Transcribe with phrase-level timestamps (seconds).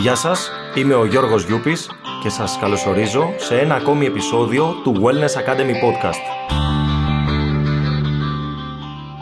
[0.00, 1.90] Γεια σας, είμαι ο Γιώργος Γιούπης
[2.22, 6.50] και σας καλωσορίζω σε ένα ακόμη επεισόδιο του Wellness Academy Podcast.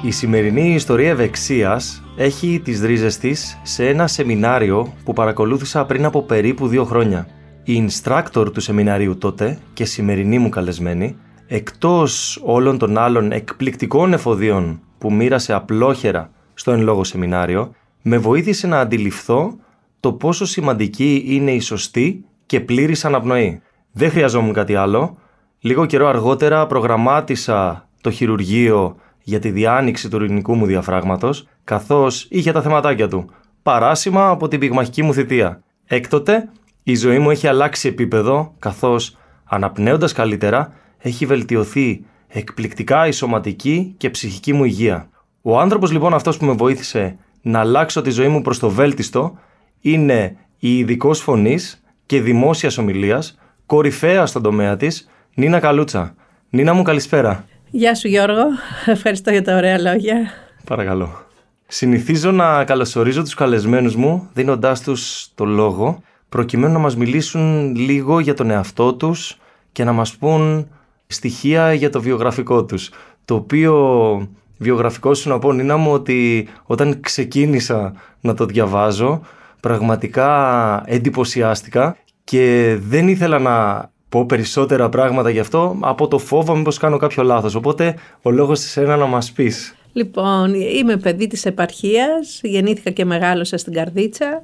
[0.02, 6.22] Η σημερινή ιστορία ευεξίας έχει τις ρίζες της σε ένα σεμινάριο που παρακολούθησα πριν από
[6.22, 7.28] περίπου δύο χρόνια.
[7.64, 11.16] Η instructor του σεμιναρίου τότε και σημερινή μου καλεσμένη,
[11.46, 18.66] εκτός όλων των άλλων εκπληκτικών εφοδίων που μοίρασε απλόχερα στο εν λόγω σεμινάριο, με βοήθησε
[18.66, 19.56] να αντιληφθώ
[20.00, 23.60] το πόσο σημαντική είναι η σωστή και πλήρης αναπνοή.
[23.92, 25.18] Δεν χρειαζόμουν κάτι άλλο.
[25.60, 32.52] Λίγο καιρό αργότερα προγραμμάτισα το χειρουργείο για τη διάνοιξη του ειρηνικού μου διαφράγματος, καθώς είχε
[32.52, 33.30] τα θεματάκια του.
[33.62, 35.62] Παράσημα από την πυγμαχική μου θητεία.
[35.86, 36.48] Έκτοτε,
[36.82, 44.10] η ζωή μου έχει αλλάξει επίπεδο, καθώς αναπνέοντας καλύτερα, έχει βελτιωθεί εκπληκτικά η σωματική και
[44.10, 45.08] ψυχική μου υγεία.
[45.42, 49.38] Ο άνθρωπος λοιπόν αυτός που με βοήθησε να αλλάξω τη ζωή μου προς το βέλτιστο
[49.80, 56.14] είναι η ειδικός φωνής και δημόσιας ομιλίας, κορυφαία στον τομέα της, Νίνα Καλούτσα.
[56.50, 57.44] Νίνα μου, καλησπέρα.
[57.70, 58.44] Γεια σου Γιώργο,
[58.86, 60.16] ευχαριστώ για τα ωραία λόγια.
[60.64, 61.26] Παρακαλώ.
[61.66, 68.20] Συνηθίζω να καλωσορίζω τους καλεσμένους μου δίνοντάς τους το λόγο προκειμένου να μας μιλήσουν λίγο
[68.20, 69.38] για τον εαυτό τους
[69.72, 70.68] και να μας πούν
[71.06, 72.90] στοιχεία για το βιογραφικό τους.
[73.24, 79.20] Το οποίο βιογραφικό σου να πω Νίνα μου ότι όταν ξεκίνησα να το διαβάζω
[79.60, 86.78] πραγματικά εντυπωσιάστηκα και δεν ήθελα να πω περισσότερα πράγματα γι' αυτό από το φόβο μήπως
[86.78, 87.54] κάνω κάποιο λάθος.
[87.54, 89.74] Οπότε ο λόγος της ένα να μας πεις.
[89.92, 94.42] Λοιπόν, είμαι παιδί της επαρχίας, γεννήθηκα και μεγάλωσα στην Καρδίτσα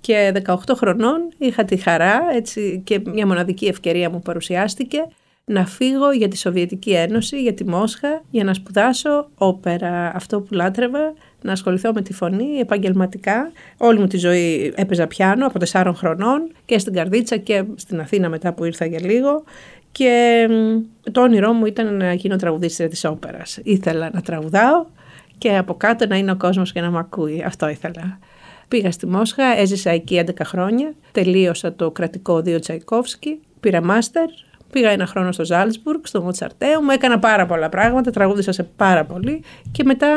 [0.00, 4.98] και 18 χρονών είχα τη χαρά έτσι, και μια μοναδική ευκαιρία μου παρουσιάστηκε
[5.48, 10.54] να φύγω για τη Σοβιετική Ένωση, για τη Μόσχα, για να σπουδάσω όπερα, αυτό που
[10.54, 13.52] λάτρευα, να ασχοληθώ με τη φωνή επαγγελματικά.
[13.76, 18.28] Όλη μου τη ζωή έπαιζα πιάνο από 4 χρονών και στην Καρδίτσα και στην Αθήνα
[18.28, 19.44] μετά που ήρθα για λίγο.
[19.92, 20.46] Και
[21.12, 23.58] το όνειρό μου ήταν να γίνω τραγουδίστρια της όπερας.
[23.62, 24.86] Ήθελα να τραγουδάω
[25.38, 27.42] και από κάτω να είναι ο κόσμος και να με ακούει.
[27.46, 28.18] Αυτό ήθελα.
[28.68, 34.26] Πήγα στη Μόσχα, έζησα εκεί 11 χρόνια, τελείωσα το κρατικό Δίο Τσαϊκόφσκι, πήρα μάστερ,
[34.72, 39.04] Πήγα ένα χρόνο στο Ζάλτσμπουργκ, στο Μοτσαρτέο, μου έκανα πάρα πολλά πράγματα, τραγούδισα σε πάρα
[39.04, 39.42] πολύ
[39.72, 40.08] και μετά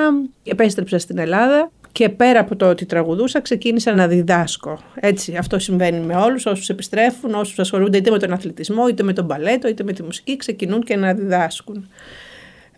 [0.43, 4.79] επέστρεψα στην Ελλάδα και πέρα από το ότι τραγουδούσα, ξεκίνησα να διδάσκω.
[4.95, 9.13] Έτσι, αυτό συμβαίνει με όλους όσους επιστρέφουν, όσους ασχολούνται είτε με τον αθλητισμό, είτε με
[9.13, 11.87] τον παλέτο, είτε με τη μουσική, ξεκινούν και να διδάσκουν.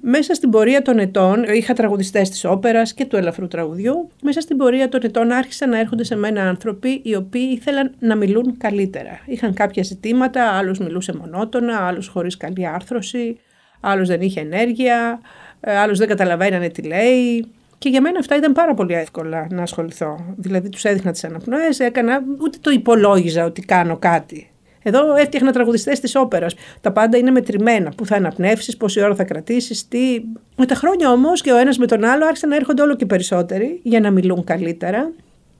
[0.05, 4.09] Μέσα στην πορεία των ετών, είχα τραγουδιστές της όπερας και του ελαφρού τραγουδιού.
[4.21, 8.15] Μέσα στην πορεία των ετών άρχισαν να έρχονται σε μένα άνθρωποι οι οποίοι ήθελαν να
[8.15, 9.19] μιλούν καλύτερα.
[9.25, 13.39] Είχαν κάποια ζητήματα, άλλος μιλούσε μονότονα, άλλος χωρίς καλή άρθρωση,
[13.79, 15.19] άλλος δεν είχε ενέργεια,
[15.59, 17.45] ε, άλλος δεν καταλαβαίνανε τι λέει.
[17.77, 20.33] Και για μένα αυτά ήταν πάρα πολύ εύκολα να ασχοληθώ.
[20.37, 24.52] Δηλαδή τους έδειχνα τις αναπνοές, έκανα, ούτε το υπολόγιζα ότι κάνω κάτι.
[24.83, 26.55] Εδώ έφτιαχνα τραγουδιστές της όπερας.
[26.81, 27.91] Τα πάντα είναι μετρημένα.
[27.97, 30.21] Πού θα αναπνεύσεις, πόση ώρα θα κρατήσεις, τι.
[30.55, 33.05] Με τα χρόνια όμως και ο ένας με τον άλλο άρχισαν να έρχονται όλο και
[33.05, 35.11] περισσότεροι για να μιλούν καλύτερα.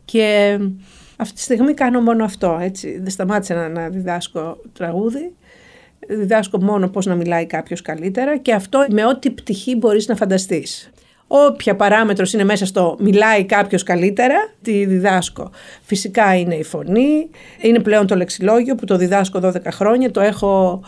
[0.06, 0.58] Και
[1.16, 2.60] αυτή τη στιγμή κάνω μόνο αυτό.
[2.62, 3.00] Έτσι.
[3.00, 5.34] Δεν σταμάτησα να, να διδάσκω τραγούδι.
[6.08, 10.92] Διδάσκω μόνο πώς να μιλάει κάποιος καλύτερα και αυτό με ό,τι πτυχή μπορείς να φανταστείς
[11.28, 15.52] όποια παράμετρος είναι μέσα στο μιλάει κάποιος καλύτερα, τη διδάσκω.
[15.82, 17.30] Φυσικά είναι η φωνή,
[17.62, 20.82] είναι πλέον το λεξιλόγιο που το διδάσκω 12 χρόνια, το έχω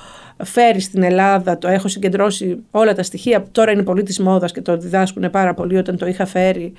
[0.43, 3.45] φέρει στην Ελλάδα, το έχω συγκεντρώσει όλα τα στοιχεία.
[3.51, 5.77] Τώρα είναι πολύ της μόδας και το διδάσκουν πάρα πολύ.
[5.77, 6.73] Όταν το είχα φέρει,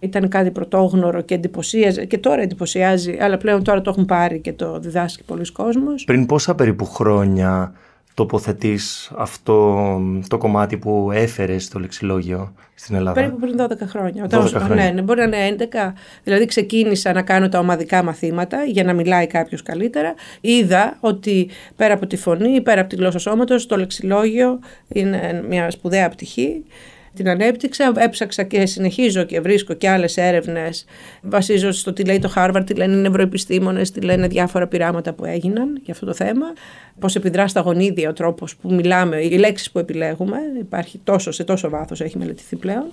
[0.00, 2.04] ήταν κάτι πρωτόγνωρο και εντυπωσίαζε.
[2.04, 6.04] Και τώρα εντυπωσιάζει, αλλά πλέον τώρα το έχουν πάρει και το διδάσκει πολλοί κόσμος.
[6.04, 7.72] Πριν πόσα περίπου χρόνια
[8.14, 9.86] τοποθετείς αυτό
[10.28, 14.26] το κομμάτι που έφερες στο λεξιλόγιο στην Ελλάδα; Περίπου πριν 12 χρόνια.
[14.30, 14.74] 12 χρόνια.
[14.74, 15.92] Ναι, ναι, μπορεί να είναι 11.
[16.22, 20.14] Δηλαδή ξεκίνησα να κάνω τα ομαδικά μαθήματα για να μιλάει κάποιος καλύτερα.
[20.40, 24.58] Είδα ότι πέρα από τη φωνή, πέρα από τη γλώσσα σώματος, το λεξιλόγιο
[24.88, 26.64] είναι μια σπουδαία πτυχή
[27.14, 30.84] την ανέπτυξα, έψαξα και συνεχίζω και βρίσκω και άλλες έρευνες.
[31.22, 35.24] Βασίζω στο τι λέει το Harvard, τι λένε οι νευροεπιστήμονες, τι λένε διάφορα πειράματα που
[35.24, 36.46] έγιναν για αυτό το θέμα.
[36.98, 40.38] Πώς επιδρά στα γονίδια ο τρόπος που μιλάμε, οι λέξεις που επιλέγουμε.
[40.58, 42.92] Υπάρχει τόσο, σε τόσο βάθος έχει μελετηθεί πλέον.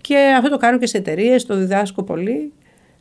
[0.00, 2.52] Και αυτό το κάνω και σε εταιρείες, το διδάσκω πολύ.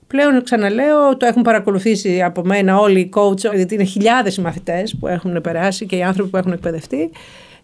[0.08, 4.96] Πλέον ξαναλέω, το έχουν παρακολουθήσει από μένα όλοι οι coach, γιατί είναι χιλιάδες οι μαθητές
[5.00, 7.10] που έχουν περάσει και οι άνθρωποι που έχουν εκπαιδευτεί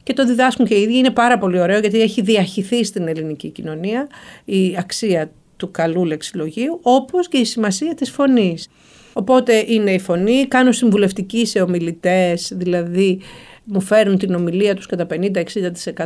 [0.03, 0.98] και το διδάσκουν και οι ίδιοι.
[0.98, 4.07] Είναι πάρα πολύ ωραίο γιατί έχει διαχυθεί στην ελληνική κοινωνία
[4.45, 8.69] η αξία του καλού λεξιλογίου όπως και η σημασία της φωνής.
[9.13, 13.19] Οπότε είναι η φωνή, κάνω συμβουλευτική σε ομιλητές, δηλαδή
[13.63, 15.07] μου φέρουν την ομιλία τους κατά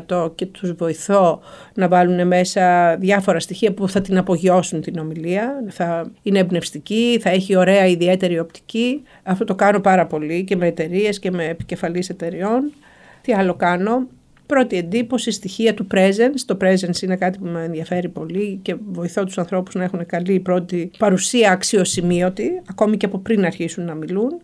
[0.07, 1.41] 50-60% και τους βοηθώ
[1.74, 5.63] να βάλουν μέσα διάφορα στοιχεία που θα την απογειώσουν την ομιλία.
[5.69, 9.03] Θα είναι εμπνευστική, θα έχει ωραία ιδιαίτερη οπτική.
[9.24, 12.71] Αυτό το κάνω πάρα πολύ και με εταιρείες και με επικεφαλής εταιριών.
[13.25, 14.07] Τι άλλο κάνω;
[14.45, 16.39] Πρώτη εντύπωση, στοιχεία του presence.
[16.45, 20.39] Το presence είναι κάτι που με ενδιαφέρει πολύ και βοηθώ τους ανθρώπους να έχουν καλή
[20.39, 24.42] πρώτη παρουσία αξιοσημείωτη, ακόμη και από πριν αρχίσουν να μιλούν.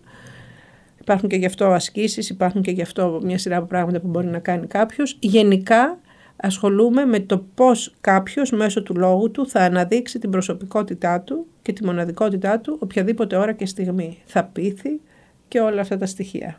[1.02, 4.28] Υπάρχουν και γι' αυτό ασκήσεις, υπάρχουν και γι' αυτό μια σειρά από πράγματα που μπορεί
[4.28, 5.18] να κάνει κάποιος.
[5.20, 6.00] Γενικά
[6.36, 11.74] ασχολούμαι με το πώς κάποιος μέσω του λόγου του θα αναδείξει την προσωπικότητά του και
[11.74, 14.18] τη μοναδικότητά του οποιαδήποτε ώρα και στιγμή.
[14.26, 15.00] Θα πείθει
[15.48, 16.58] και όλα αυτά τα στοιχεία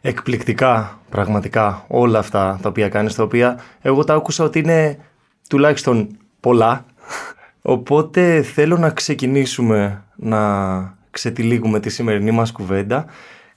[0.00, 4.98] εκπληκτικά πραγματικά όλα αυτά τα οποία κάνεις, τα οποία εγώ τα άκουσα ότι είναι
[5.48, 6.08] τουλάχιστον
[6.40, 6.84] πολλά.
[7.62, 10.38] Οπότε θέλω να ξεκινήσουμε να
[11.10, 13.04] ξετυλίγουμε τη σημερινή μας κουβέντα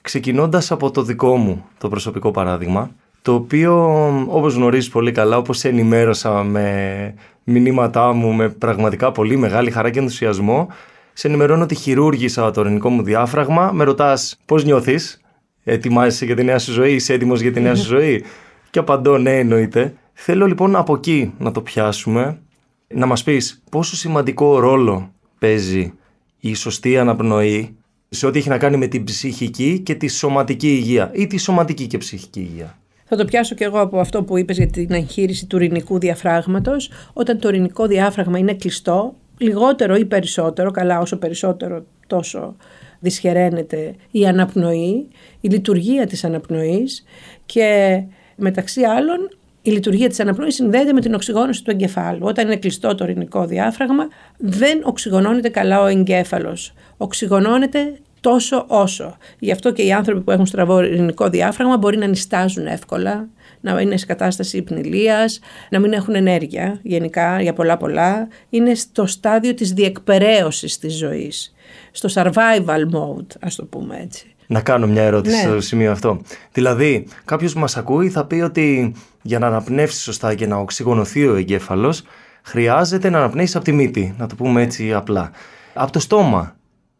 [0.02, 2.90] ξεκινώντας από το δικό μου το προσωπικό παράδειγμα
[3.24, 7.14] το οποίο όπως γνωρίζεις πολύ καλά, όπως ενημέρωσα με
[7.44, 10.68] μηνύματά μου με πραγματικά πολύ μεγάλη χαρά και ενθουσιασμό
[11.14, 15.22] σε ενημερώνω ότι χειρούργησα το ελληνικό μου διάφραγμα, με ρωτάς πώς νιώθεις;
[15.64, 18.24] Ετοιμάζεσαι για τη νέα σου ζωή, είσαι έτοιμος για τη νέα σου ζωή.
[18.70, 19.94] Και απαντώ ναι, εννοείται.
[20.14, 22.40] Θέλω λοιπόν από εκεί να το πιάσουμε,
[22.88, 25.94] να μας πεις πόσο σημαντικό ρόλο παίζει
[26.40, 27.76] η σωστή αναπνοή
[28.10, 31.88] σε ό,τι έχει να κάνει με την ψυχική και τη σωματική υγεία ή τη σωματική
[31.88, 35.46] και ψυχική υγεία; Θα το πιάσω και εγώ από αυτό που είπες για την εγχείρηση
[35.46, 36.90] του ρηνικού διαφράγματος.
[37.14, 42.56] Όταν το ρηνικό διάφραγμα είναι κλειστό, λιγότερο ή περισσότερο, καλά όσο περισσότερο τόσο
[43.04, 45.08] δυσχεραίνεται η αναπνοή,
[45.42, 47.04] η λειτουργία της αναπνοής
[47.46, 48.02] και
[48.36, 49.30] μεταξύ άλλων
[49.62, 52.20] η λειτουργία της αναπνοής συνδέεται με την οξυγόνωση του εγκεφάλου.
[52.22, 54.08] Όταν είναι κλειστό το ορεινικό διάφραγμα
[54.38, 56.74] δεν οξυγονώνεται καλά ο εγκέφαλος.
[56.98, 59.18] Οξυγονώνεται τόσο όσο.
[59.40, 63.28] Γι' αυτό και οι άνθρωποι που έχουν στραβό ειρηνικό διάφραγμα μπορεί να νιστάζουν εύκολα,
[63.62, 65.40] να είναι σε κατάσταση υπνηλίας,
[65.70, 68.28] να μην έχουν ενέργεια γενικά για πολλά πολλά.
[68.50, 71.54] Είναι στο στάδιο της διεκπαιρέωσης της ζωής
[71.96, 74.36] στο survival mode, ας το πούμε έτσι.
[74.48, 75.42] Να κάνω μια ερώτηση ναι.
[75.42, 76.22] στο σημείο αυτό.
[76.52, 81.28] Δηλαδή, κάποιος που μας ακούει θα πει ότι για να αναπνεύσει σωστά και να οξυγονωθεί
[81.28, 82.02] ο εγκέφαλος,
[82.42, 84.16] χρειάζεται να αναπνέεις από τη μύτη.
[84.18, 85.32] Να το πούμε έτσι απλά.
[85.74, 86.56] Από το στόμα,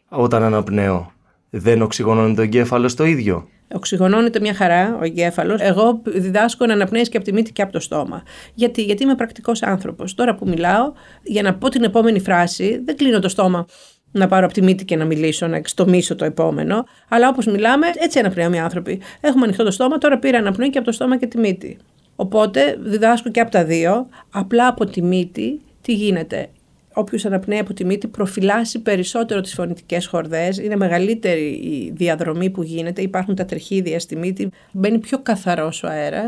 [0.10, 1.12] όταν αναπνέω,
[1.50, 5.62] δεν οξυγονώνει το εγκέφαλος το ίδιο; Οξυγονώνεται μια χαρά ο εγκέφαλος.
[5.62, 8.24] Εγώ διδάσκω να αναπνέεις και από τη μύτη και από το στόμα.
[8.54, 10.14] Γιατί, Γιατί είμαι πρακτικός άνθρωπος.
[10.14, 10.92] Τώρα που μιλάω,
[11.24, 13.66] για να πω την επόμενη φράση, δεν κλείνω το στόμα
[14.14, 16.86] να πάρω από τη μύτη και να μιλήσω, να εξτομίσω το επόμενο.
[17.10, 19.02] Αλλά όπως μιλάμε, έτσι αναπνέουμε οι άνθρωποι.
[19.22, 21.78] Έχουμε ανοιχτό το στόμα, τώρα πήρα αναπνοή και από το στόμα και τη μύτη.
[22.16, 24.08] Οπότε διδάσκω και από τα δύο.
[24.32, 26.50] Απλά από τη μύτη, τι γίνεται.
[26.94, 30.58] Όποιος αναπνέει από τη μύτη προφυλάσσει περισσότερο τις φωνητικές χορδές.
[30.58, 33.02] Είναι μεγαλύτερη η διαδρομή που γίνεται.
[33.02, 34.50] Υπάρχουν τα τριχίδια στη μύτη.
[34.72, 36.28] Μπαίνει πιο καθαρός ο αερα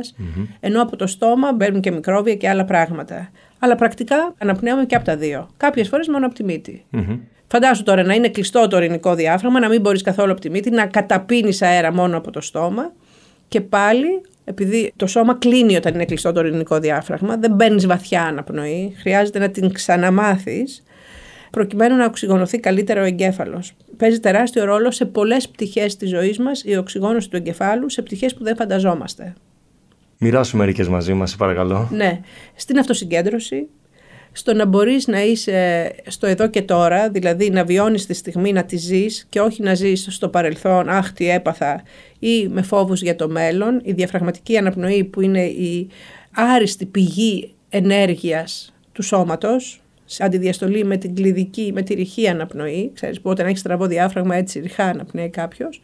[0.59, 3.29] Ενώ από το στόμα μπαίνουν και μικρόβια και άλλα πράγματα.
[3.59, 5.49] Αλλά πρακτικά αναπνέουμε και από τα δύο.
[5.57, 6.85] Κάποιες φορές μόνο από τη μυτη
[7.55, 10.69] Φαντάσου τώρα να είναι κλειστό το ορεινικό διάφραγμα, να μην μπορείς καθόλου από τη μύτη,
[10.69, 12.91] να καταπίνεις αέρα μόνο από το στόμα
[13.47, 18.23] και πάλι, επειδή το σώμα κλείνει όταν είναι κλειστό το ορεινικό διάφραγμα, δεν μπαίνεις βαθιά
[18.23, 20.83] αναπνοή, χρειάζεται να την ξαναμάθεις
[21.51, 23.73] προκειμένου να οξυγονωθεί καλύτερα ο εγκέφαλος.
[23.97, 28.33] Παίζει τεράστιο ρόλο σε πολλές πτυχές της ζωής μας η οξυγόνωση του εγκεφάλου, σε πτυχές
[28.33, 29.33] που δεν φανταζόμαστε.
[30.17, 31.89] Μοιράσου μερικές μαζί μας, παρακαλώ.
[31.91, 32.19] Ναι.
[32.55, 33.67] Στην αυτοσυγκέντρωση,
[34.37, 38.63] στο να μπορείς να είσαι στο εδώ και τώρα, δηλαδή να βιώνεις τη στιγμή, να
[38.63, 41.83] τη ζεις και όχι να ζεις στο παρελθόν, αχ τι έπαθα
[42.19, 43.81] ή με φόβους για το μέλλον.
[43.83, 45.87] Η διαφραγματική αναπνοή που είναι η
[46.31, 53.21] άριστη πηγή ενέργειας του σώματος, σε αντιδιαστολή με την κλειδική, με τη ρηχή αναπνοή, ξέρεις
[53.21, 55.81] που όταν έχεις στραβό διάφραγμα έτσι ρηχά αναπνέει κάποιος.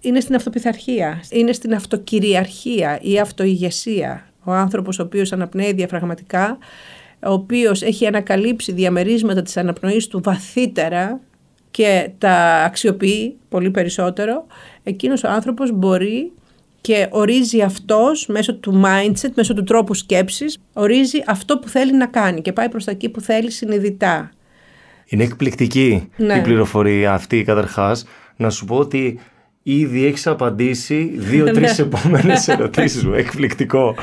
[0.00, 4.30] είναι στην αυτοπιθαρχία, είναι στην αυτοκυριαρχία ή αυτοηγεσία.
[4.44, 6.58] Ο άνθρωπος ο οποίος αναπνέει διαφραγματικά
[7.22, 11.20] ο οποίος έχει ανακαλύψει διαμερίσματα της αναπνοής του βαθύτερα
[11.70, 14.46] και τα αξιοποιεί πολύ περισσότερο,
[14.82, 16.32] εκείνος ο άνθρωπος μπορεί
[16.80, 22.06] και ορίζει αυτός μέσω του mindset, μέσω του τρόπου σκέψης, ορίζει αυτό που θέλει να
[22.06, 24.30] κάνει και πάει προς τα εκεί που θέλει συνειδητά.
[25.06, 26.34] Είναι εκπληκτική ναι.
[26.34, 28.06] η πληροφορία αυτή καταρχάς.
[28.36, 29.18] Να σου πω ότι
[29.62, 31.84] ήδη έχεις απαντήσει δύο-τρεις ναι.
[31.84, 33.12] επόμενες ερωτήσεις μου.
[33.14, 33.94] Εκπληκτικό.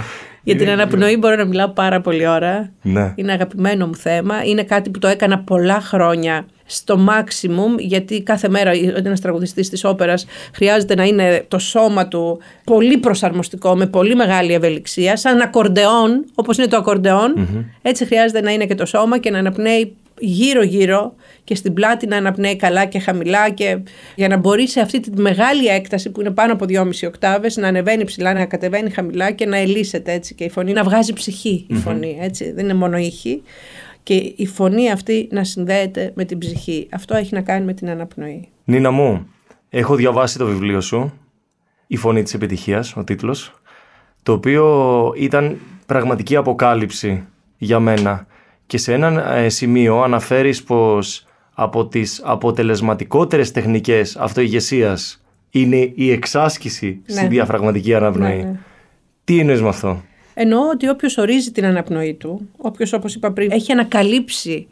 [0.44, 2.72] Για την αναπνοή μπορώ να μιλάω πάρα πολύ ώρα.
[2.82, 3.14] Ναι.
[3.16, 4.44] Είναι αγαπημένο μου θέμα.
[4.44, 8.72] Είναι κάτι που το έκανα πολλά χρόνια στο maximum, γιατί κάθε μέρα
[9.04, 14.54] ένας τραγουδιστής της όπερας χρειάζεται να είναι το σώμα του πολύ προσαρμοστικό, με πολύ μεγάλη
[14.54, 17.48] ευελιξία, σαν ακορντεόν, όπως είναι το ακορντεόν.
[17.82, 19.96] Έτσι χρειάζεται να είναι και το σώμα και να αναπνέει
[20.26, 23.78] γύρω-γύρω και στην πλάτη να αναπνέει καλά και χαμηλά και
[24.16, 27.68] για να μπορεί σε αυτή τη μεγάλη έκταση που είναι πάνω από 2,5 οκτάβες να
[27.68, 31.66] ανεβαίνει ψηλά, να κατεβαίνει χαμηλά και να ελίσσεται έτσι και η φωνή να βγάζει ψυχή
[31.70, 33.44] η φωνή έτσι, δεν είναι μόνο ήχη
[34.04, 36.88] και η φωνή αυτή να συνδέεται με την ψυχή.
[36.92, 38.48] Αυτό έχει να κάνει με την αναπνοή.
[38.64, 39.28] Νίνα μου,
[39.70, 41.14] έχω διαβάσει το βιβλίο σου
[41.88, 43.54] «Η φωνή της επιτυχίας», ο τίτλος,
[44.24, 47.24] το οποίο ήταν πραγματική αποκάλυψη
[47.58, 48.28] για μένα
[48.66, 57.02] και σε ένα ε, σημείο αναφέρεις πως από τις αποτελεσματικότερες τεχνικές αυτοηγεσίας είναι η εξάσκηση
[57.06, 57.16] ναι.
[57.16, 58.38] στη διαφραγματική αναπνοή.
[58.38, 58.60] Ναι, ναι.
[59.24, 60.02] Τι εννοείς με αυτό;
[60.34, 64.68] Εννοώ ότι όποιος ορίζει την αναπνοή του, όποιος όπως είπα πριν, έχει ανακαλύψει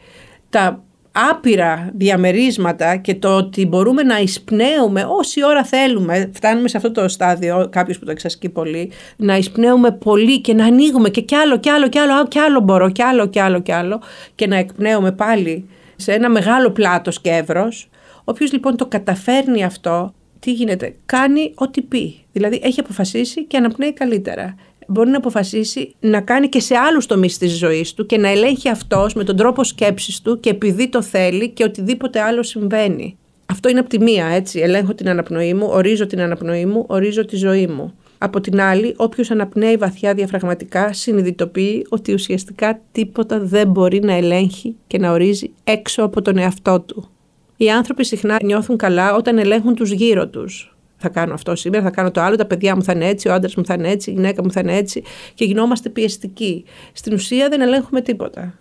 [0.49, 6.91] τα άπειρα διαμερίσματα και το ότι μπορούμε να εισπνέουμε όση ώρα θέλουμε, φτάνουμε σε αυτό
[6.91, 11.35] το στάδιο, κάποιος που το εξασκεί πολύ, να εισπνέουμε πολύ και να ανοίγουμε και κι
[11.35, 14.01] άλλο, κι άλλο, κι άλλο, κι άλλο μπορώ, κι άλλο, κι άλλο, κι άλλο
[14.35, 17.89] και να εκπνέουμε πάλι σε ένα μεγάλο πλάτος και εύρος.
[18.23, 22.25] Όποιος λοιπόν το καταφέρνει αυτό, τι γίνεται, κάνει ό,τι πει.
[22.31, 24.55] Δηλαδή έχει αποφασίσει και αναπνέει καλύτερα
[24.91, 28.69] μπορεί να αποφασίσει να κάνει και σε άλλους τομείς της ζωής του και να ελέγχει
[28.69, 33.17] αυτός με τον τρόπο σκέψης του και επειδή το θέλει και οτιδήποτε άλλο συμβαίνει.
[33.45, 34.59] Αυτό είναι από τη μία, έτσι.
[34.59, 37.93] Ελέγχω την αναπνοή μου, ορίζω την αναπνοή μου, ορίζω τη ζωή μου.
[38.17, 44.75] Από την άλλη, όποιος αναπνέει βαθιά διαφραγματικά συνειδητοποιεί ότι ουσιαστικά τίποτα δεν μπορεί να ελέγχει
[44.87, 47.09] και να ορίζει έξω από τον εαυτό του.
[47.57, 50.70] Οι άνθρωποι συχνά νιώθουν καλά όταν ελέγχουν τους γύρω τους
[51.01, 53.33] θα κάνω αυτό σήμερα, θα κάνω το άλλο, τα παιδιά μου θα είναι έτσι, ο
[53.33, 55.03] άντρας μου θα είναι έτσι, η γυναίκα μου θα είναι έτσι
[55.33, 56.65] και γινόμαστε πιεστικοί.
[56.93, 58.53] Στην ουσία δεν ελέγχουμε τίποτα.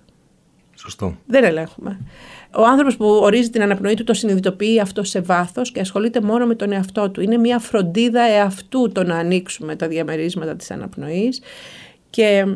[0.74, 1.16] Σωστό.
[1.26, 2.00] Δεν ελέγχουμε.
[2.56, 6.46] Ο άνθρωπος που ορίζει την αναπνοή του το συνειδητοποιεί αυτό σε βάθος και ασχολείται μόνο
[6.46, 7.20] με τον εαυτό του.
[7.20, 11.40] Είναι μια φροντίδα εαυτού το να ανοίξουμε τα διαμερίσματα της αναπνοής.
[12.10, 12.46] Και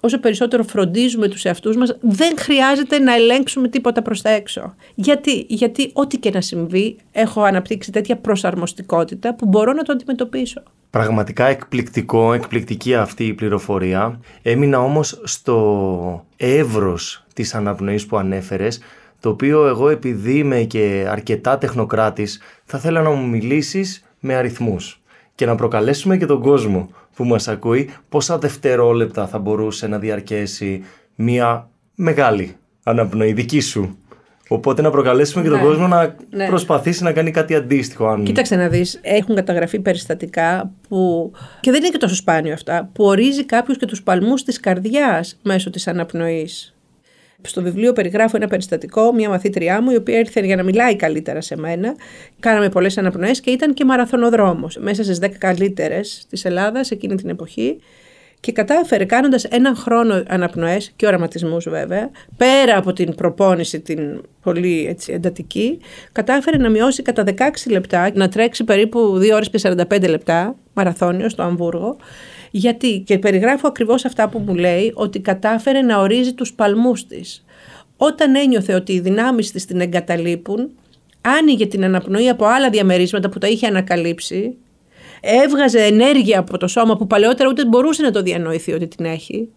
[0.00, 4.74] όσο περισσότερο φροντίζουμε τους εαυτούς μας, δεν χρειάζεται να ελέγξουμε τίποτα προς τα έξω.
[4.94, 10.62] Γιατί, Γιατί ό,τι και να συμβεί, έχω αναπτύξει τέτοια προσαρμοστικότητα που μπορώ να το αντιμετωπίσω.
[10.90, 14.20] Πραγματικά εκπληκτικό, εκπληκτική αυτή η πληροφορία.
[14.42, 18.80] Έμεινα όμως στο εύρος της αναπνοής που ανέφερες,
[19.20, 25.00] το οποίο εγώ επειδή είμαι και αρκετά τεχνοκράτης, θα ήθελα να μου μιλήσεις με αριθμούς
[25.34, 30.84] και να προκαλέσουμε και τον κόσμο που μας ακούει πόσα δευτερόλεπτα θα μπορούσε να διαρκέσει
[31.14, 33.98] μια μεγάλη αναπνοή δική σου.
[34.48, 36.46] Οπότε να προκαλέσουμε και τον ναι, κόσμο να ναι.
[36.46, 38.06] προσπαθήσει να κάνει κάτι αντίστοιχο.
[38.06, 38.24] Αν...
[38.24, 43.04] Κοίταξε να δεις, έχουν καταγραφεί περιστατικά που, και δεν είναι και τόσο σπάνιο αυτά, που
[43.04, 46.74] ορίζει κάποιος και τους παλμούς της καρδιάς μέσω της αναπνοής.
[47.42, 51.40] Στο βιβλίο περιγράφω ένα περιστατικό, μια μαθήτριά μου, η οποία ήρθε για να μιλάει καλύτερα
[51.40, 51.94] σε μένα.
[52.40, 54.76] Κάναμε πολλές αναπνοές και ήταν και μαραθωνοδρόμος.
[54.76, 57.80] Μέσα στις 10 καλύτερες της Ελλάδας εκείνη την εποχή.
[58.40, 64.86] Και κατάφερε κάνοντας έναν χρόνο αναπνοές και οραματισμούς βέβαια, πέρα από την προπόνηση την πολύ
[64.88, 65.78] έτσι, εντατική,
[66.12, 71.28] κατάφερε να μειώσει κατά 16 λεπτά, να τρέξει περίπου 2 ώρες και 45 λεπτά μαραθώνιο
[71.28, 71.96] στο Αμβούργο
[72.50, 77.44] γιατί, και περιγράφω ακριβώς αυτά που μου λέει, ότι κατάφερε να ορίζει τους παλμούς της.
[77.96, 80.70] Όταν ένιωθε ότι οι δυνάμεις της την εγκαταλείπουν,
[81.20, 84.56] άνοιγε την αναπνοή από άλλα διαμερίσματα που τα είχε ανακαλύψει,
[85.20, 89.48] έβγαζε ενέργεια από το σώμα που παλαιότερα ούτε μπορούσε να το διανοηθεί ότι την έχει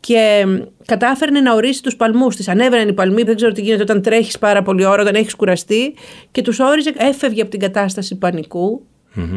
[0.00, 0.46] και
[0.84, 2.48] κατάφερνε να ορίσει τους παλμούς της.
[2.48, 5.94] Ανέβαιναν οι παλμοί, δεν ξέρω τι γίνεται όταν τρέχεις πάρα πολύ ώρα, όταν έχεις κουραστεί
[6.30, 8.18] και τους όριζε, έφευγε από την κατάσταση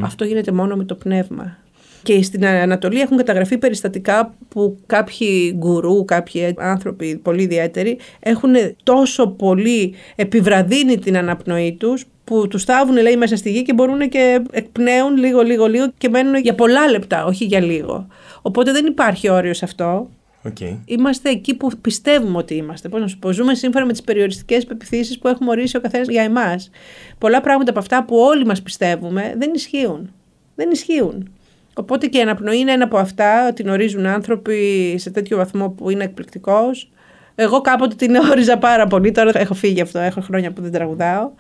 [0.04, 1.58] Αυτό γίνεται μόνο με το πνεύμα.
[2.04, 8.54] Και στην Ανατολή έχουν καταγραφεί περιστατικά που κάποιοι γκουρού, κάποιοι άνθρωποι πολύ ιδιαίτεροι έχουν
[8.84, 14.10] τόσο πολύ επιβραδύνει την αναπνοή τους που τους στάβουν λέει μέσα στη γη και μπορούν
[14.10, 18.08] και εκπνέουν λίγο λίγο λίγο και μένουν για πολλά λεπτά, όχι για λίγο.
[18.42, 20.10] Οπότε δεν υπάρχει όριο σε αυτό.
[20.44, 20.78] Okay.
[20.86, 22.90] Είμαστε εκεί που πιστεύουμε ότι είμαστε.
[22.90, 26.08] Πώς να σου πω, ζούμε σύμφωνα με τις περιοριστικές πεπιθήσεις που έχουμε ορίσει ο καθένας
[26.08, 26.70] για εμάς.
[27.18, 30.14] Πολλά πράγματα από αυτά που όλοι μας πιστεύουμε δεν ισχύουν.
[30.56, 31.32] Δεν ισχύουν.
[31.80, 35.90] Οπότε και η αναπνοή είναι ένα από αυτά, την ορίζουν άνθρωποι σε τέτοιο βαθμό που
[35.90, 36.92] είναι εκπληκτικός.
[37.36, 41.32] Εγώ κάποτε την όριζα πάρα πολύ, τώρα έχω φύγει αυτό, έχω χρόνια που δεν τραγουδάω.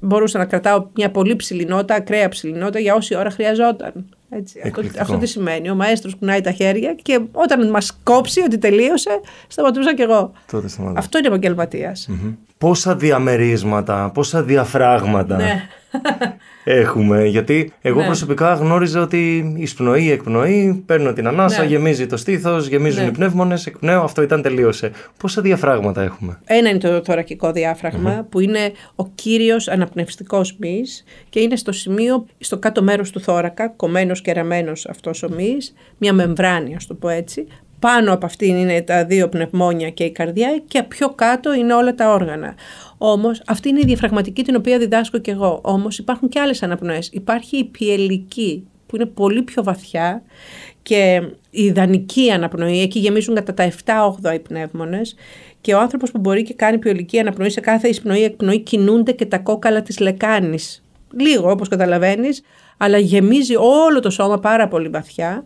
[0.00, 4.17] Μπορούσα να κρατάω μια πολύ ψηλή νότα, ακραία ψηλή νότα για όση ώρα χρειαζόταν.
[4.30, 4.60] Έτσι.
[4.64, 5.70] Αυτό, αυτό τι σημαίνει.
[5.70, 10.32] Ο μαέστρος κουνάει τα χέρια και όταν μας κόψει ότι τελείωσε, σταματούσα κι εγώ.
[10.50, 12.08] Τότε αυτό είναι επαγγελματίας.
[12.10, 12.34] Mm-hmm.
[12.58, 15.36] Πόσα διαμερίσματα, πόσα διαφράγματα.
[15.36, 15.68] Ναι
[16.64, 17.24] έχουμε.
[17.24, 18.06] Γιατί εγώ ναι.
[18.06, 21.66] προσωπικά γνώριζα ότι εισπνοή, εκπνοή, παίρνω την ανάσα, ναι.
[21.66, 23.08] γεμίζει το στήθος, γεμίζουν ναι.
[23.08, 24.90] οι πνεύμονες, εκπνέω, αυτό ήταν τελείωσε.
[25.16, 27.52] Πόσα διαφράγματα έχουμε; Ένα είναι το θωρακικό
[28.28, 30.80] που είναι ο κύριος αναπνευστικός μη
[31.28, 35.56] και είναι στο σημείο, στο κάτω μέρος του θώρακα, κομμένος και ραμμένο αυτός ο μη,
[35.98, 37.46] μια μεμβράνη, ας το πω έτσι,
[37.78, 41.94] Πάνω από αυτήν είναι τα δύο πνευμόνια και η καρδιά και πιο κάτω είναι όλα
[41.94, 42.54] τα όργανα.
[42.98, 45.60] Όμως αυτή είναι η διαφραγματική την οποία διδάσκω και εγώ.
[45.62, 47.10] Όμως υπάρχουν και άλλες αναπνοές.
[47.12, 50.22] Υπάρχει η πιελική που είναι πολύ πιο βαθιά
[50.82, 53.70] και η ιδανική αναπνοή, εκεί γεμίζουν κατά τα
[54.22, 55.14] 7-8 οι πνεύμονες
[55.60, 59.26] και ο άνθρωπος που μπορεί και κάνει πιολική αναπνοή σε κάθε εισπνοή εκπνοή κινούνται και
[59.26, 60.82] τα κόκαλα της λεκάνης.
[61.12, 62.42] Λίγο όπως καταλαβαίνεις,
[62.78, 65.44] αλλά γεμίζει όλο το σώμα πάρα πολύ βαθιά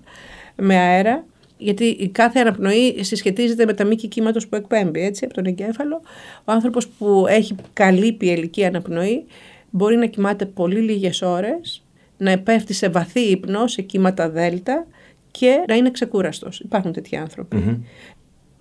[0.57, 1.25] με αέρα
[1.63, 6.01] γιατί η κάθε αναπνοή συσχετίζεται με τα μήκη κύματος που εκπέμπει έτσι, από τον εγκέφαλο.
[6.45, 9.25] Ο άνθρωπος που έχει καλή πιελική αναπνοή
[9.71, 11.83] μπορεί να κοιμάται πολύ λίγες ώρες,
[12.17, 14.87] να πέφτει σε βαθύ ύπνο, σε κύματα δέλτα
[15.31, 16.61] και να είναι ξεκούραστος.
[16.61, 17.17] Υπάρχουν τέτοιοι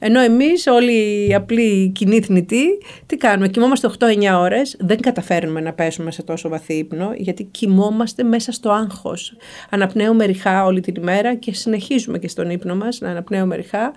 [0.03, 2.65] ενώ εμείς, όλοι οι απλοί κοινοί θνητοί,
[3.05, 8.23] τι κάνουμε, κοιμόμαστε 8-9 ώρες, δεν καταφέρνουμε να πέσουμε σε τόσο βαθύ ύπνο, γιατί κοιμόμαστε
[8.23, 9.35] μέσα στο άγχος.
[9.69, 13.91] Αναπνέουμε ρηχά όλη την ημέρα και συνεχίζουμε και στον ύπνο μας να αναπνέουμε ρηχά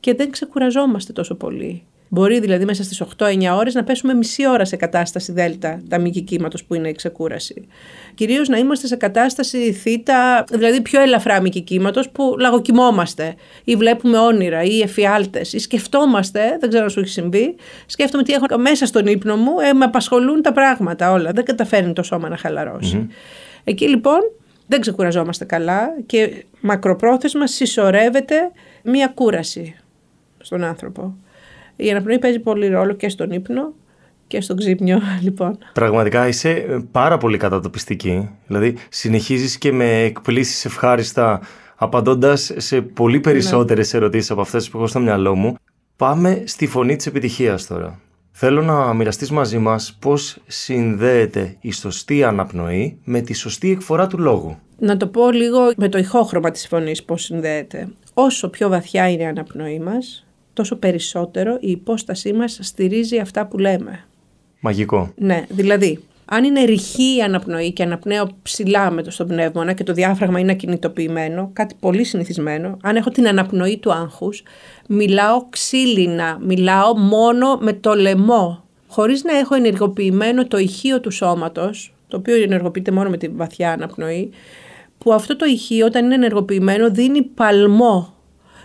[0.00, 1.82] και δεν ξεκουραζόμαστε τόσο πολύ.
[2.12, 6.20] Μπορεί δηλαδή μέσα στις 8-9 ώρες να πέσουμε μισή ώρα σε κατάσταση δέλτα, τα μήκη
[6.20, 7.66] κύματος που είναι η ξεκούραση.
[8.14, 14.18] Κυρίως να είμαστε σε κατάσταση θήτα, δηλαδή πιο ελαφρά μήκη κύματος που λαγοκοιμόμαστε ή βλέπουμε
[14.18, 18.86] όνειρα ή εφιάλτες ή σκεφτόμαστε, δεν ξέρω αν σου έχει συμβεί, σκέφτομαι τι έχω μέσα
[18.86, 21.32] στον ύπνο μου, ε, με απασχολούν τα πράγματα όλα.
[21.32, 23.08] Δεν καταφέρνει το σώμα να χαλαρώσει.
[23.64, 24.20] Εκεί λοιπόν
[24.66, 28.50] δεν ξεκουραζόμαστε καλά και μακροπρόθεσμα συσσωρεύεται
[28.82, 29.76] μία κούραση
[30.38, 31.14] στον άνθρωπο.
[31.80, 33.72] Η αναπνοή παίζει πολύ ρόλο και στον ύπνο
[34.26, 35.58] και στον ξύπνιο, λοιπόν.
[35.72, 38.30] Πραγματικά είσαι ε, πάρα πολύ κατατοπιστική.
[38.46, 41.40] Δηλαδή, συνεχίζεις και με εκπλήσεις ευχάριστα,
[41.76, 43.98] απαντώντας σε πολύ περισσότερες ναι.
[43.98, 45.54] ερωτήσεις από αυτές που έχω στο μυαλό μου.
[45.96, 48.00] Πάμε στη φωνή της επιτυχίας τώρα.
[48.32, 54.18] Θέλω να μοιραστείς μαζί μας πώς συνδέεται η σωστή αναπνοή με τη σωστή εκφορά του
[54.18, 54.58] λόγου.
[54.78, 57.88] Να το πω λίγο με το ηχόχρωμα της φωνής πώς συνδέεται.
[58.14, 60.26] Όσο πιο βαθιά είναι η αναπνοή μας,
[60.60, 64.04] τόσο περισσότερο η υπόστασή μας στηρίζει αυτά που λέμε.
[64.60, 65.12] Μαγικό.
[65.16, 69.84] Ναι, δηλαδή, αν είναι ρηχή η αναπνοή και αναπνέω ψηλά με το στον πνεύμονα και
[69.84, 74.42] το διάφραγμα είναι ακινητοποιημένο, κάτι πολύ συνηθισμένο, αν έχω την αναπνοή του άγχους,
[74.88, 81.94] μιλάω ξύλινα, μιλάω μόνο με το λαιμό, χωρίς να έχω ενεργοποιημένο το ηχείο του σώματος,
[82.08, 84.30] το οποίο ενεργοποιείται μόνο με τη βαθιά αναπνοή,
[84.98, 88.14] που αυτό το ηχείο όταν είναι ενεργοποιημένο δίνει παλμό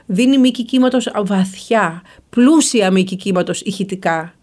[0.06, 4.34] δίνει μήκη κύματος βαθιά, πλούσια μήκη κύματος ηχητικά.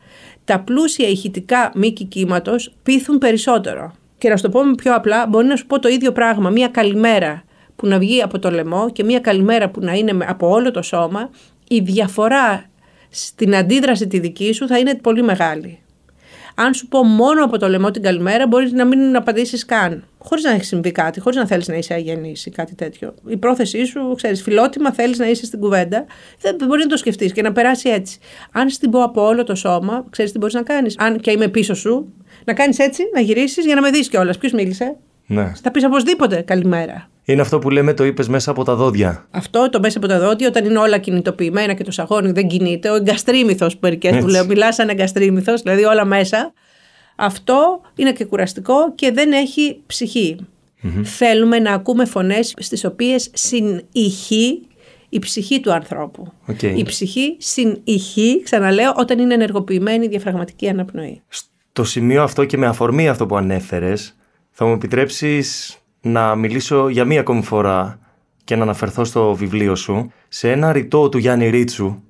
[0.44, 3.92] Τα πλούσια ηχητικά μήκη κύματος πείθουν περισσότερο.
[4.18, 6.51] Και να σου το πω πιο απλά, μπορεί να σου πω το ίδιο πράγμα.
[6.51, 7.44] Μία καλημέρα
[7.77, 10.83] που να βγει από το λαιμό και μία καλημέρα που να είναι από όλο το
[10.83, 11.31] σώμα,
[11.68, 12.64] η διαφορά
[13.09, 15.82] στην αντίδραση τη δική σου θα είναι πολύ μεγάλη.
[16.55, 20.05] Αν σου πω μόνο από το λαιμό την καλημέρα, μπορείς να μην απαντήσεις καν.
[20.19, 23.15] Χωρίς να έχει συμβεί κάτι, χωρίς να θέλεις να είσαι αγενής ή κάτι τέτοιο.
[23.27, 26.05] Η πρόθεσή σου, ξέρεις, φιλότιμα θέλεις να είσαι στην κουβέντα.
[26.41, 28.19] Δεν μπορείς να το σκεφτείς και να περάσει έτσι.
[28.53, 30.99] Αν στην πω από όλο το σώμα, ξέρεις τι μπορείς να κάνεις.
[30.99, 32.12] Αν και είμαι πίσω σου,
[32.45, 34.38] να κάνεις έτσι, να γυρίσεις για να με δεις κιόλας.
[34.38, 34.97] Ποιος μίλησε;
[35.33, 35.53] Ναι.
[35.62, 37.09] Θα πεις οπωσδήποτε καλημέρα.
[37.25, 39.27] Είναι αυτό που λέμε το είπες μέσα από τα δόντια.
[39.31, 42.90] Αυτό το μέσα από τα δόντια, όταν είναι όλα κινητοποιημένα και το σαγόνι δεν κινείται,
[42.90, 46.53] ο εγκαστρίμηθος που μερικές που λέω, μιλάς σαν εγκαστρίμηθος, δηλαδή όλα μέσα.
[47.16, 49.83] Αυτό είναι και κουραστικό και δεν έχει
[51.03, 54.61] Θέλουμε να ακούμε φωνές στις οποίες συνηχεί
[55.09, 56.33] η ψυχή του ανθρώπου.
[56.49, 56.73] Okay.
[56.77, 61.23] Η ψυχή συνηχεί, ξαναλέω, όταν είναι ενεργοποιημένη η διαφραγματική αναπνοή.
[61.29, 64.16] Στο σημείο αυτό και με αφορμή αυτό που ανέφερες,
[64.55, 67.99] θα μου επιτρέψεις να μιλήσω για μία ακόμη φορά
[68.45, 72.03] και να αναφερθώ στο βιβλίο σου σε ένα ρητό του Γιάννη Ρίτσου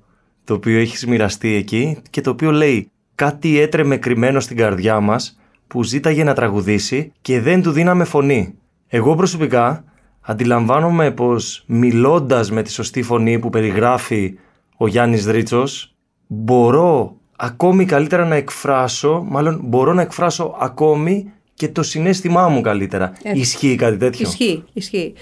[0.43, 5.39] το οποίο έχεις μοιραστεί εκεί και το οποίο λέει κάτι έτρεμε κρυμμένο στην καρδιά μας
[5.67, 8.53] που ζήταγε να τραγουδήσει και δεν του δίναμε φωνή.
[8.87, 9.83] Εγώ προσωπικά
[10.21, 14.37] αντιλαμβάνομαι πως μιλώντας με τη σωστή φωνή που περιγράφει
[14.77, 15.95] ο Γιάννης Ρίτσος
[16.27, 23.13] μπορώ ακόμη καλύτερα να εκφράσω, μάλλον μπορώ να εκφράσω ακόμη και το συνέστημά μου καλύτερα.
[23.33, 25.13] Ισχύει κάτι τέτοιο; Ισχύει, ισχύει.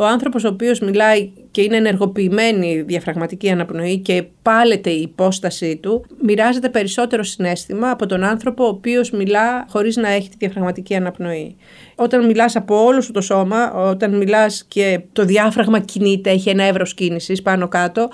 [0.00, 5.76] Ο άνθρωπος ο οποίος μιλάει και είναι ενεργοποιημένη η διαφραγματική αναπνοή και πάλεται η υπόστασή
[5.76, 10.94] του, μοιράζεται περισσότερο συνέστημα από τον άνθρωπο ο οποίος μιλά χωρίς να έχει τη διαφραγματική
[10.94, 11.56] αναπνοή.
[11.94, 16.62] Όταν μιλάς από όλο σου το σώμα, όταν μιλάς και το διάφραγμα κινείται, έχει ένα
[16.62, 18.08] εύρος κίνησης πάνω κάτω,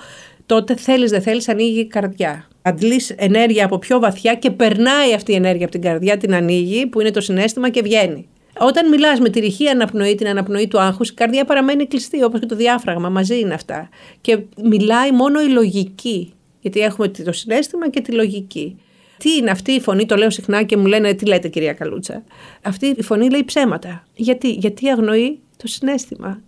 [0.45, 2.47] τότε θέλεις δεν θέλεις ανοίγει η καρδιά.
[2.67, 6.87] Αντλείς ενέργεια από πιο βαθιά και περνάει αυτή η ενέργεια από την καρδιά, την ανοίγει
[6.87, 8.27] που είναι το συνέστημα και βγαίνει.
[8.59, 12.39] Όταν μιλάς με τη ρηχή αναπνοή, την αναπνοή του άγχους, η καρδιά παραμένει κλειστή, όπως
[12.39, 13.09] και το διάφραγμα.
[13.09, 13.89] Μαζί είναι αυτά.
[14.21, 16.33] Και μιλάει μόνο η λογική.
[16.59, 18.77] Γιατί έχουμε το συνέστημα και τη λογική.
[19.17, 22.23] Τι είναι αυτή η φωνή, το λέω συχνά και μου λένε τι λέτε κυρία Καλούτσα;
[22.61, 24.07] Αυτή η φωνή λέει ψέματα.
[24.15, 26.41] Γιατί, Γιατί αγνοεί το συνέστημα.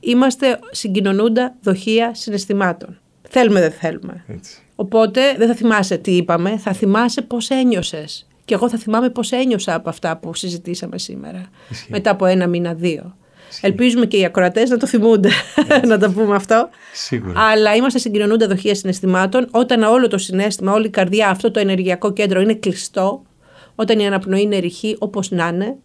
[0.00, 2.98] Είμαστε συγκοινωνούντα δοχεία συναισθημάτων.
[3.28, 4.24] Θέλουμε, δεν θέλουμε.
[4.28, 4.62] Έτσι.
[4.80, 8.26] Οπότε δεν θα θυμάσαι τι είπαμε, θα θυμάσαι πώς ένιωσες.
[8.44, 11.48] Και εγώ θα θυμάμαι πώς ένιωσα από αυτά που συζητήσαμε σήμερα.
[11.70, 11.90] Ισχύει.
[11.90, 13.16] Μετά από ένα μήνα, δύο.
[13.60, 15.28] Ελπίζουμε και οι ακροατές να το θυμούνται,
[15.88, 16.68] να το πούμε αυτό.
[16.92, 17.40] Σίγουρα.
[17.40, 22.12] Αλλά είμαστε συγκοινωνούντα δοχεία συναισθημάτων όταν όλο το συνέστημα, όλη η καρδιά, αυτό το ενεργειακό
[22.12, 23.22] κέντρο είναι κλειστό,
[23.74, 25.76] όταν η αναπνοή είναι ρηχή όπως να είναι,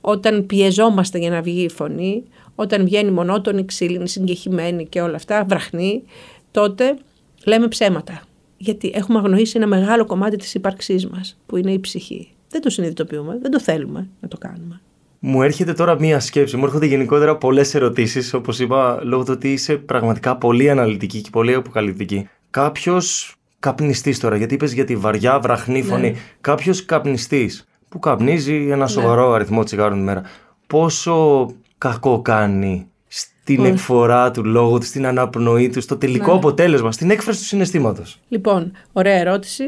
[0.00, 5.44] όταν πιεζόμαστε για να βγει η φωνή, όταν βγαίνει μονότονη, ξύλινη, συγκεχημένη και όλα αυτά,
[5.48, 6.02] βραχνή,
[6.50, 6.96] τότε
[7.44, 8.22] λέμε ψέματα.
[8.62, 12.28] Γιατί έχουμε αγνοήσει ένα μεγάλο κομμάτι της ύπαρξής μας, που είναι η ψυχή.
[12.48, 14.80] Δεν το συνειδητοποιούμε, δεν το θέλουμε να το κάνουμε.
[15.18, 16.56] Μου έρχεται τώρα μία σκέψη.
[16.56, 21.30] Μου έρχονται γενικότερα πολλές ερωτήσεις, όπως είπα, λόγω του ότι είσαι πραγματικά πολύ αναλυτική και
[21.32, 22.28] πολύ αποκαλυπτική.
[22.50, 26.10] Κάποιος καπνιστής τώρα, γιατί είπες για τη βαριά βραχνή φωνή.
[26.10, 26.16] Ναι.
[26.40, 30.22] Κάποιος καπνιστής που καπνίζει ένα σοβαρό αριθμό τσιγάρων τη μέρα.
[30.66, 31.46] Πόσο
[31.78, 33.68] κακό κάνει στην Πολύ.
[33.68, 36.36] εκφορά του λόγου του, στην αναπνοή του, στο τελικό Ναι.
[36.36, 38.20] αποτέλεσμα, στην έκφραση του συναισθήματος.
[38.28, 39.64] Λοιπόν, ωραία ερώτηση.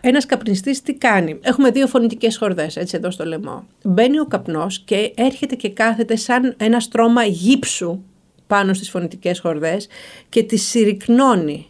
[0.00, 3.64] Ένας καπνιστής τι κάνει; Έχουμε δύο φωνητικές χορδές, έτσι εδώ στο λαιμό.
[3.84, 8.00] Μπαίνει ο καπνός και έρχεται και κάθεται σαν ένα στρώμα γύψου
[8.46, 9.88] πάνω στις φωνητικές χορδές
[10.28, 11.66] και τις συρρυκνώνει.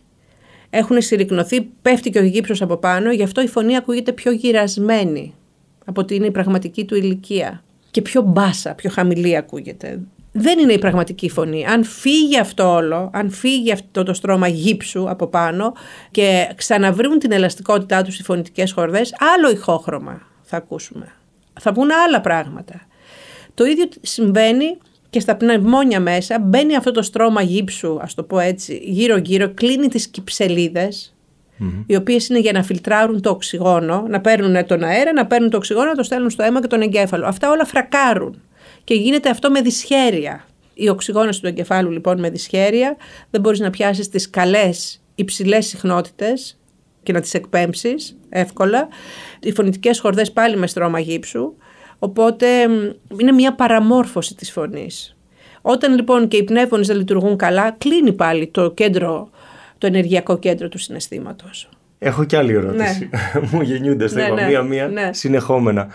[0.71, 5.35] Έχουν συρρυκνωθεί, πέφτει και ο γύψος από πάνω, γι' αυτό η φωνή ακούγεται πιο γυρασμένη
[5.85, 7.63] από ότι είναι η πραγματική του ηλικία.
[7.91, 10.01] Και πιο μπάσα, πιο χαμηλή ακούγεται.
[10.33, 11.67] Δεν είναι η πραγματική φωνή.
[11.67, 15.73] Αν φύγει αυτό όλο, αν φύγει αυτό το στρώμα γύψου από πάνω
[16.11, 21.13] και ξαναβρούν την ελαστικότητά τους οι φωνητικές χορδές, άλλο ηχόχρωμα θα ακούσουμε.
[21.61, 22.81] Θα βγουν άλλα πράγματα.
[23.55, 24.79] Το ίδιο συμβαίνει
[25.11, 26.39] και στα πνευμόνια μέσα.
[26.39, 31.15] Μπαίνει αυτό το στρώμα γύψου, ας το πω έτσι, γύρω-γύρω, κλείνει τις κυψελίδες,
[31.87, 35.57] οι οποίες είναι για να φιλτράρουν το οξυγόνο, να παίρνουν τον αέρα, να παίρνουν το
[35.57, 37.27] οξυγόνο, να το στέλνουν στο αίμα και τον εγκέφαλο.
[37.27, 38.43] Αυτά όλα φρακάρουν
[38.85, 40.45] και γίνεται αυτό με δυσχέρεια.
[40.75, 42.97] Η οξυγόνωση του εγκεφάλου λοιπόν με δυσχέρεια,
[43.31, 46.59] δεν μπορείς να πιάσεις τις καλές υψηλές συχνότητες
[47.03, 48.89] και να τις εκπέμψεις εύκολα.
[49.41, 51.55] Οι φωνητικές χορδές πάλι με στρώμα γύψου,
[51.99, 55.17] οπότε μ, είναι μια παραμόρφωση της φωνής.
[55.63, 59.31] Όταν λοιπόν και οι πνεύμονες δεν λειτουργούν καλά, κλείνει πάλι το κέντρο,
[59.79, 61.69] το ενεργειακό κέντρο του συναισθήματος.
[61.99, 63.11] Έχω κι άλλη ερώτηση.
[63.51, 65.11] Μου γεννιούνται στο Ναι, είπα ναι, μία-μία ναι.
[65.13, 65.89] συνεχόμενα.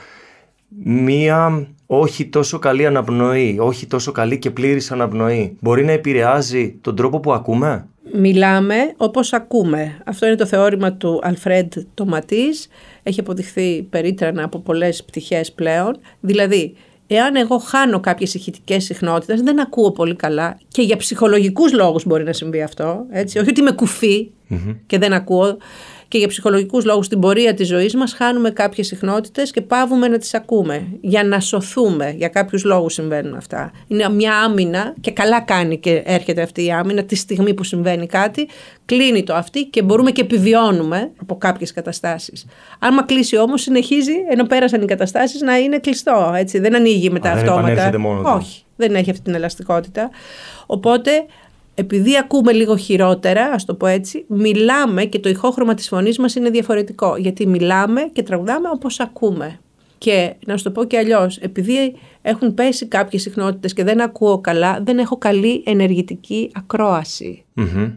[0.83, 6.95] Μία όχι τόσο καλή αναπνοή, όχι τόσο καλή και πλήρης αναπνοή μπορεί να επηρεάζει τον
[6.95, 9.97] τρόπο που ακούμε; Μιλάμε όπως ακούμε.
[10.05, 12.67] Αυτό είναι το θεώρημα του Αλφρέντ Τοματής.
[13.03, 15.99] Έχει αποδειχθεί περίτρανα από πολλές πτυχές πλέον.
[16.19, 16.75] Δηλαδή,
[17.07, 22.23] εάν εγώ χάνω κάποιες ηχητικές συχνότητες, δεν ακούω πολύ καλά και για ψυχολογικούς λόγους μπορεί
[22.23, 23.05] να συμβεί αυτό.
[23.09, 23.39] Έτσι.
[23.39, 24.31] Όχι ότι είμαι κουφή
[24.85, 25.57] και δεν ακούω.
[26.07, 30.17] Και για ψυχολογικούς λόγους στην πορεία της ζωής μας χάνουμε κάποιες συχνότητες και πάβουμε να
[30.17, 32.13] τις ακούμε για να σωθούμε.
[32.17, 33.71] Για κάποιους λόγους συμβαίνουν αυτά.
[33.87, 38.05] Είναι μια άμυνα και καλά κάνει και έρχεται αυτή η άμυνα τη στιγμή που συμβαίνει
[38.05, 38.47] κάτι.
[38.85, 42.45] Κλείνει το αυτή και μπορούμε και επιβιώνουμε από κάποιες καταστάσεις.
[42.79, 46.33] Άμα κλείσει όμως συνεχίζει ενώ πέρασαν οι καταστάσεις να είναι κλειστό.
[46.37, 46.59] Έτσι.
[46.59, 47.67] Δεν ανοίγει μετά Α, δεν αυτόματα.
[47.67, 48.33] επανέρχεται μόνο του.
[48.37, 50.09] Όχι, δεν έχει αυτή την ελαστικότητα.
[50.65, 51.11] Οπότε
[51.75, 56.35] επειδή ακούμε λίγο χειρότερα, ας το πω έτσι, μιλάμε και το ηχόχρωμα της φωνής μας
[56.35, 57.15] είναι διαφορετικό.
[57.17, 59.59] Γιατί μιλάμε και τραγουδάμε όπως ακούμε.
[59.97, 64.41] Και να σου το πω και αλλιώς, επειδή έχουν πέσει κάποιες συχνότητες και δεν ακούω
[64.41, 67.43] καλά, δεν έχω καλή ενεργητική ακρόαση.
[67.53, 67.91] Μμμ.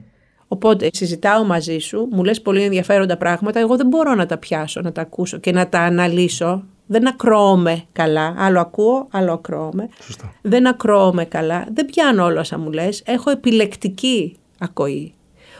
[0.48, 4.80] Οπότε συζητάω μαζί σου, μου λες πολύ ενδιαφέροντα πράγματα, εγώ δεν μπορώ να τα πιάσω,
[4.80, 6.64] να τα ακούσω και να τα αναλύσω.
[6.90, 8.34] Δεν ακροώμαι καλά.
[8.38, 9.88] Άλλο ακούω, άλλο ακροώμαι.
[10.00, 10.32] Σωστά.
[10.42, 11.66] Δεν ακροώμαι καλά.
[11.72, 13.02] Δεν πιάνω όλα όσα μου λες.
[13.06, 15.12] Έχω επιλεκτική ακοή.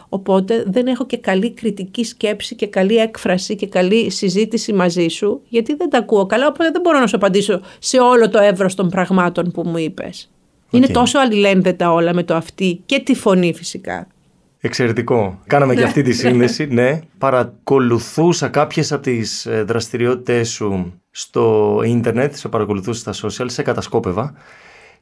[0.09, 5.41] Οπότε δεν έχω και καλή κριτική σκέψη και καλή έκφραση και καλή συζήτηση μαζί σου,
[5.49, 8.75] γιατί δεν τα ακούω καλά, οπότε δεν μπορώ να σου απαντήσω σε όλο το εύρος
[8.75, 10.31] των πραγμάτων που μου είπες.
[10.71, 10.93] Είναι Οκ.
[10.93, 14.07] τόσο αλληλένδετα όλα με το αυτή και τη φωνή φυσικά.
[14.61, 15.39] Εξαιρετικό.
[15.47, 17.01] Κάναμε και αυτή τη σύνδεση, ναι.
[17.19, 24.35] Παρακολουθούσα κάποιες από τις ε, δραστηριότητες σου στο ίντερνετ, σε παρακολουθούσα στα social, σε κατασκόπευα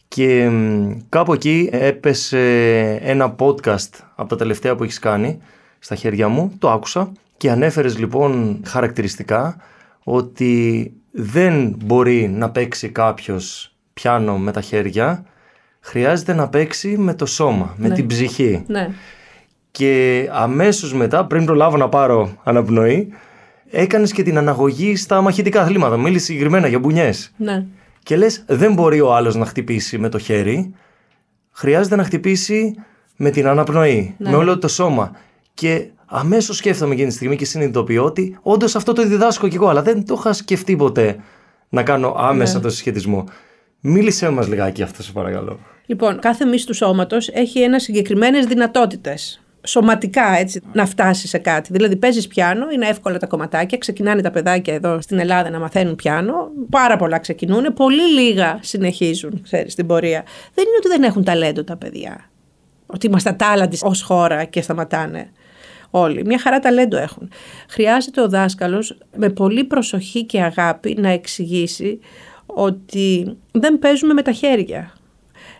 [0.09, 2.41] και μ, κάπου εκεί έπεσε
[3.03, 5.39] ένα podcast από τα τελευταία που έχεις κάνει
[5.79, 9.57] στα χέρια μου, το άκουσα και ανέφερες λοιπόν χαρακτηριστικά
[10.05, 15.25] ότι δεν μπορεί να παίξει κάποιος πιάνο με τα χέρια,
[15.81, 17.95] χρειάζεται να παίξει με το σώμα, με Ναι.
[17.95, 18.65] την ψυχή.
[18.67, 18.89] Ναι.
[19.71, 23.13] Και αμέσως μετά, πριν προλάβω να πάρω αναπνοή,
[23.71, 25.97] έκανες και την αναγωγή στα μαχητικά αθλήματα.
[25.97, 27.33] Μίλησε συγκεκριμένα για μπουνιές.
[27.37, 27.65] Ναι.
[28.03, 30.75] Και λες, δεν μπορεί ο άλλος να χτυπήσει με το χέρι,
[31.53, 32.75] χρειάζεται να χτυπήσει
[33.17, 34.31] με την αναπνοή, Ναι.
[34.31, 35.13] με όλο το σώμα.
[35.55, 39.69] Και αμέσως σκέφτομαι εκείνη τη στιγμή και συνειδητοποιώ ότι όντως αυτό το διδάσκω κι εγώ,
[39.69, 41.17] αλλά δεν το είχα σκεφτεί ποτέ
[41.69, 42.63] να κάνω άμεσα Ναι.
[42.63, 43.25] το συσχετισμό.
[43.81, 45.59] Μίλησέ μας λιγάκι αυτό, σε παρακαλώ.
[45.87, 49.41] Λοιπόν, κάθε μυς του σώματος έχει ένα συγκεκριμένες δυνατότητες.
[49.67, 51.73] Σωματικά έτσι, να φτάσεις σε κάτι.
[51.73, 53.79] Δηλαδή, παίζεις πιάνο, είναι εύκολα τα κομματάκια.
[53.79, 56.51] Ξεκινάνε τα παιδάκια εδώ στην Ελλάδα να μαθαίνουν πιάνο.
[56.71, 57.75] Πάρα πολλά ξεκινούν.
[57.75, 60.23] Πολύ λίγα συνεχίζουν, ξέρεις, στην πορεία.
[60.55, 62.31] Δεν είναι ότι δεν έχουν ταλέντο τα παιδιά.
[62.87, 65.31] Ότι είμαστε ατάλλαντοι ως χώρα και σταματάνε
[65.91, 66.25] όλοι.
[66.25, 67.31] Μια χαρά ταλέντο έχουν.
[67.69, 72.01] Χρειάζεται ο δάσκαλος με πολύ προσοχή και αγάπη να εξηγήσει
[72.47, 74.93] ότι δεν παίζουμε με τα χέρια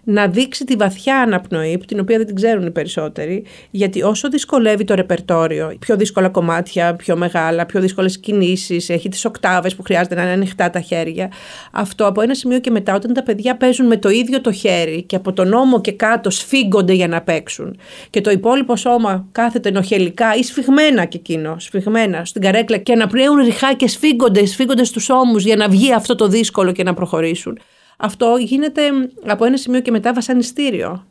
[0.09, 4.85] να δείξει τη βαθιά αναπνοή, την οποία δεν την ξέρουν οι περισσότεροι, γιατί όσο δυσκολεύει
[4.85, 10.15] το ρεπερτόριο, πιο δύσκολα κομμάτια, πιο μεγάλα, πιο δύσκολες κινήσεις, έχει τις οκτάβες που χρειάζεται
[10.15, 11.33] να είναι ανοιχτά τα χέρια.
[11.73, 15.03] Αυτό από ένα σημείο και μετά, όταν τα παιδιά παίζουν με το ίδιο το χέρι
[15.03, 17.77] και από τον ώμο και κάτω σφίγγονται για να παίξουν,
[18.11, 23.07] και το υπόλοιπο σώμα κάθεται ενοχελικά ή σφιγμένα και εκείνο, σφιγμένα στην καρέκλα και να
[23.07, 26.95] πνέουν ριχά και σφίγγονται, σφίγγονται στους ώμους για να βγει αυτό το δύσκολο και να
[26.95, 27.59] προχωρήσουν
[27.97, 28.83] αυτό γίνεται
[29.27, 31.07] από ένα σημείο και μετά βασανιστήριο.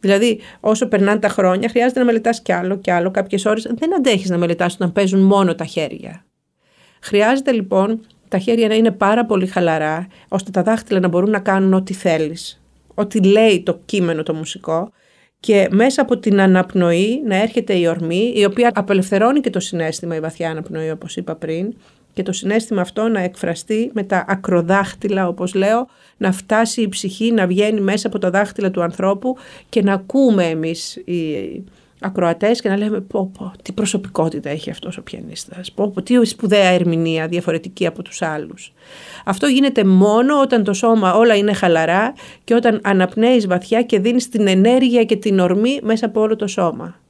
[0.00, 3.10] Δηλαδή, όσο περνάνε τα χρόνια, χρειάζεται να μελετάς κι άλλο κι άλλο.
[3.10, 6.24] Κάποιες ώρες δεν αντέχεις να μελετάς όταν παίζουν μόνο τα χέρια.
[7.00, 11.38] Χρειάζεται λοιπόν τα χέρια να είναι πάρα πολύ χαλαρά, ώστε τα δάχτυλα να μπορούν να
[11.38, 12.62] κάνουν ό,τι θέλεις.
[12.94, 14.92] Ό,τι λέει το κείμενο το μουσικό.
[15.40, 20.16] Και μέσα από την αναπνοή να έρχεται η ορμή, η οποία απελευθερώνει και το συνέστημα,
[20.16, 21.74] η βαθιά αναπνοή, όπως είπα πριν,
[22.12, 27.32] και το συνέστημα αυτό να εκφραστεί με τα ακροδάχτυλα όπως λέω, να φτάσει η ψυχή
[27.32, 29.36] να βγαίνει μέσα από τα δάχτυλα του ανθρώπου
[29.68, 31.64] και να ακούμε εμείς οι
[32.02, 36.24] ακροατές και να λέμε πω, πω τι προσωπικότητα έχει αυτός ο πιανίστας, πω, πω τι
[36.24, 38.72] σπουδαία ερμηνεία διαφορετική από τους άλλους.
[39.24, 44.28] Αυτό γίνεται μόνο όταν το σώμα όλα είναι χαλαρά και όταν αναπνέεις βαθιά και δίνεις
[44.28, 47.00] την ενέργεια και την ορμή μέσα από όλο το σωμα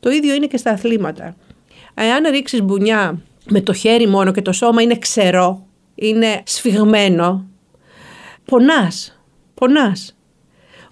[0.00, 1.36] Το ίδιο είναι και στα αθλήματα.
[1.94, 3.18] Αν ρίξεις μπουνιά
[3.50, 7.46] με το χέρι μόνο και το σώμα είναι ξερό, είναι σφιγμένο,
[8.44, 9.20] πονάς,
[9.54, 10.12] πονάς.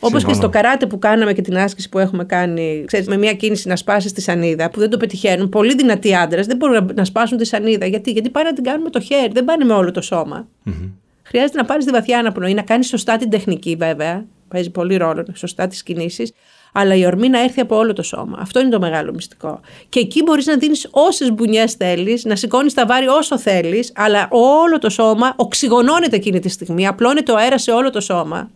[0.01, 3.33] Όπως και στο καράτε που κάναμε και την άσκηση που έχουμε κάνει, ξέρεις, με μια
[3.33, 5.49] κίνηση να σπάσεις τη σανίδα, που δεν το πετυχαίνουν.
[5.49, 7.87] Πολύ δυνατοί άντρες δεν μπορούν να σπάσουν τη σανίδα.
[7.87, 10.49] Γιατί, Γιατί πάνε να την κάνουν με το χέρι, δεν πάνε με όλο το σώμα.
[10.67, 10.91] Mm-hmm.
[11.23, 14.25] Χρειάζεται να πάρεις τη βαθιά αναπνοή, να κάνεις σωστά την τεχνική βέβαια.
[14.49, 16.33] Παίζει πολύ ρόλο, σωστά τις κινήσεις
[16.73, 18.39] αλλά η ορμή να έρθει από όλο το σώμα.
[18.41, 19.61] Αυτό είναι το μεγάλο μυστικό.
[19.89, 24.29] Και εκεί μπορείς να δίνεις όσες μπουνιές θέλεις, να σηκώνεις τα βάρη όσο θέλεις, αλλά
[24.31, 28.51] όλο το σώμα οξυγονώνεται εκείνη τη στιγμή, απλώνεται ο αέρας σε όλο το σώμα.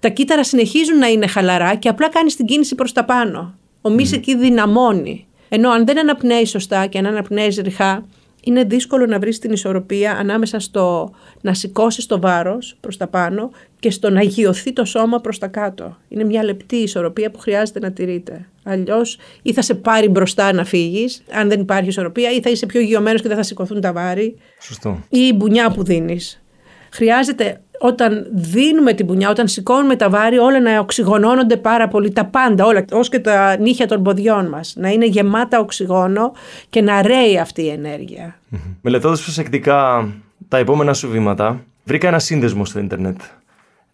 [0.00, 3.54] Τα κύτταρα συνεχίζουν να είναι χαλαρά και απλά κάνεις την κίνηση προς τα πάνω.
[3.82, 5.26] Ο μυς εκεί δυναμώνει.
[5.48, 8.04] Ενώ αν δεν αναπνέεις σωστά και αν αναπνέεις ριχά,
[8.44, 13.50] είναι δύσκολο να βρεις την ισορροπία ανάμεσα στο να σηκώσεις το βάρος προς τα πάνω
[13.78, 15.96] και στο να γιωθεί το σώμα προς τα κάτω.
[16.08, 18.48] Είναι μια λεπτή ισορροπία που χρειάζεται να τηρείται.
[18.62, 22.66] Αλλιώς ή θα σε πάρει μπροστά να φύγεις, αν δεν υπάρχει ισορροπία, ή θα είσαι
[22.66, 24.36] πιο γιωμένος και δεν θα σηκωθούν τα βάρη.
[24.60, 25.04] Σωστό.
[25.08, 26.42] Ή η μπουνιά που δίνεις.
[26.90, 32.24] Χρειάζεται όταν δίνουμε την πουνιά, όταν σηκώνουμε τα βάρη, όλα να οξυγονώνονται πάρα πολύ, τα
[32.24, 36.32] πάντα, όλα, ως και τα νύχια των ποδιών μας, να είναι γεμάτα οξυγόνο
[36.70, 38.38] και να ρέει αυτή η ενέργεια.
[38.80, 40.08] Μελετώντας προσεκτικά
[40.48, 43.20] τα επόμενα σου βήματα, βρήκα ένα σύνδεσμο στο ίντερνετ.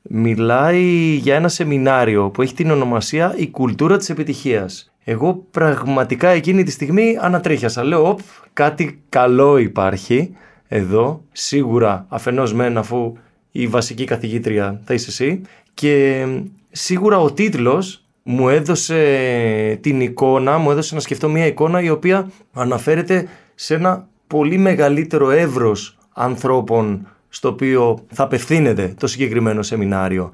[0.02, 0.82] Μιλάει
[1.22, 4.92] για ένα σεμινάριο που έχει την ονομασία «Η κουλτούρα της επιτυχίας».
[5.04, 7.84] Εγώ πραγματικά εκείνη τη στιγμή ανατρίχιασα.
[7.84, 8.20] Λέω, οπ,
[8.52, 10.36] κάτι καλό υπάρχει
[10.68, 13.12] εδώ, σίγουρα αφενός μεν αφού
[13.56, 15.40] η βασική καθηγήτρια θα είσαι εσύ
[15.74, 16.26] και
[16.70, 22.30] σίγουρα ο τίτλος μου έδωσε την εικόνα, μου έδωσε να σκεφτώ μια εικόνα η οποία
[22.52, 30.30] αναφέρεται σε ένα πολύ μεγαλύτερο εύρος ανθρώπων στο οποίο θα απευθύνεται το συγκεκριμένο σεμινάριο.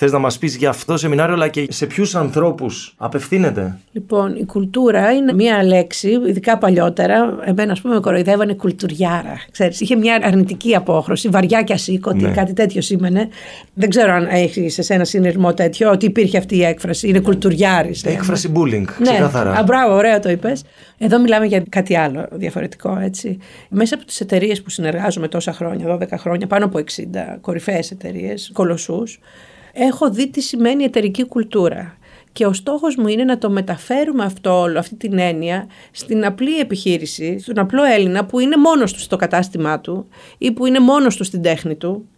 [0.00, 4.36] Θες να μας πεις για αυτό το σεμινάριο, αλλά και σε ποιους ανθρώπους απευθύνεται; Λοιπόν,
[4.36, 7.38] η κουλτούρα είναι μία λέξη, ειδικά παλιότερα.
[7.44, 9.40] Εμένα, ας πούμε, με κοροϊδεύανε κουλτουριάρα.
[9.50, 12.30] Ξέρεις, είχε μια αρνητική απόχρωση, βαριά και ασήκωτη, ναι.
[12.30, 13.28] κάτι τέτοιο σήμαινε.
[13.74, 17.08] Δεν ξέρω αν έχει σε ένα συνειρμό τέτοιο, ότι υπήρχε αυτή η έκφραση.
[17.08, 18.04] Είναι κουλτουριάρης.
[18.04, 19.02] Έκφραση bullying, ναι.
[19.02, 19.52] ξεκάθαρα.
[19.52, 20.64] Α, μπράβο, ωραία το είπες.
[20.98, 23.38] Εδώ μιλάμε για κάτι άλλο διαφορετικό, έτσι.
[23.68, 28.50] Μέσα από τις εταιρείες που συνεργάζομαι τόσα χρόνια, 12 χρόνια, πάνω από 60 κορυφαίες εταιρείες,
[28.52, 29.20] κολοσσούς,
[29.78, 31.96] έχω δει τι σημαίνει εταιρική κουλτούρα.
[32.32, 36.58] Και ο στόχος μου είναι να το μεταφέρουμε αυτό όλο, αυτή την έννοια, στην απλή
[36.58, 41.16] επιχείρηση, στον απλό Έλληνα που είναι μόνος του στο κατάστημά του ή που είναι μόνος
[41.16, 42.08] του στην τέχνη του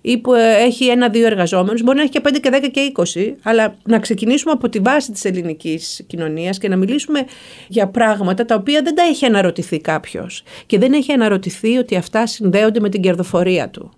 [0.00, 3.34] ή που ε, έχει ένα-δύο εργαζόμενους, μπορεί να έχει και 5 και 10 και 20,
[3.42, 7.24] αλλά να ξεκινήσουμε από τη βάση της ελληνικής κοινωνίας και να μιλήσουμε
[7.68, 12.26] για πράγματα τα οποία δεν τα έχει αναρωτηθεί κάποιος και δεν έχει αναρωτηθεί ότι αυτά
[12.26, 13.90] συνδέονται με την κερδοφορία του.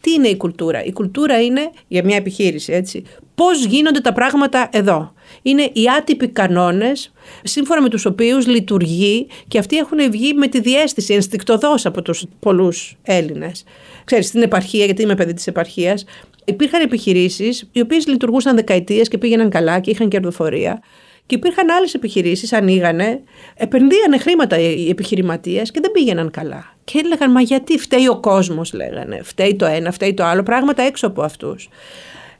[0.00, 3.02] Τι είναι η κουλτούρα; Η κουλτούρα είναι για μια επιχείρηση, έτσι.
[3.34, 5.14] Πώς γίνονται τα πράγματα εδώ.
[5.42, 10.60] Είναι οι άτυποι κανόνες σύμφωνα με τους οποίους λειτουργεί και αυτοί έχουν βγει με τη
[10.60, 13.64] διέστηση ενστικτοδός από τους πολλούς Έλληνες.
[14.04, 16.04] Ξέρεις, στην επαρχία, γιατί είμαι παιδί της επαρχίας,
[16.44, 20.82] υπήρχαν επιχειρήσεις οι οποίες λειτουργούσαν δεκαετίες και πήγαιναν καλά και είχαν κερδοφορία.
[21.30, 23.20] Και υπήρχαν άλλες επιχειρήσεις, ανοίγανε,
[23.54, 26.74] επενδύανε χρήματα οι επιχειρηματίες και δεν πήγαιναν καλά.
[26.84, 29.20] Και έλεγαν, Μα γιατί φταίει ο κόσμος, λέγανε.
[29.22, 30.42] Φταίει το ένα, φταίει το άλλο.
[30.42, 31.68] Πράγματα έξω από αυτούς.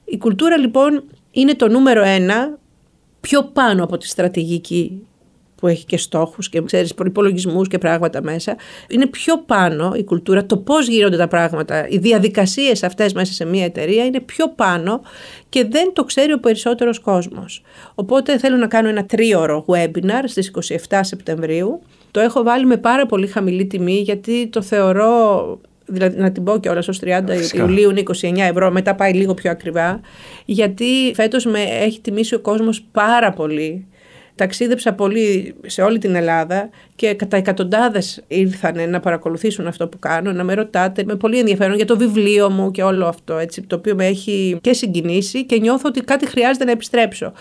[0.04, 2.58] Η κουλτούρα λοιπόν είναι το νούμερο ένα
[3.20, 5.06] πιο πάνω από τη στρατηγική
[5.60, 8.56] που έχει και στόχους και ξέρεις προϋπολογισμούς και πράγματα μέσα.
[8.88, 13.44] Είναι πιο πάνω η κουλτούρα, το πώς γίνονται τα πράγματα, οι διαδικασίες αυτές μέσα σε
[13.44, 15.00] μια εταιρεία είναι πιο πάνω
[15.48, 17.62] και δεν το ξέρει ο περισσότερος κόσμος.
[17.94, 20.50] Οπότε θέλω να κάνω ένα τρίωρο webinar στις
[20.88, 21.80] 27 Σεπτεμβρίου.
[22.10, 25.58] Το έχω βάλει με πάρα πολύ χαμηλή τιμή γιατί το θεωρώ
[25.90, 27.22] δηλαδή να την πω και όλα ως 30
[27.54, 30.00] Ιουλίου είναι 29 ευρώ, μετά πάει λίγο πιο ακριβά,
[30.44, 33.86] γιατί φέτος με έχει τιμήσει ο κόσμος πάρα πολύ
[34.40, 36.70] ταξίδεψα πολύ σε όλη την Ελλάδα
[37.00, 41.76] και κατά εκατοντάδες ήρθαν να παρακολουθήσουν αυτό που κάνω, να με ρωτάτε με πολύ ενδιαφέρον
[41.76, 45.58] για το βιβλίο μου και όλο αυτό, έτσι, το οποίο με έχει και συγκινήσει και
[45.58, 47.32] νιώθω ότι κάτι χρειάζεται να επιστρέψω.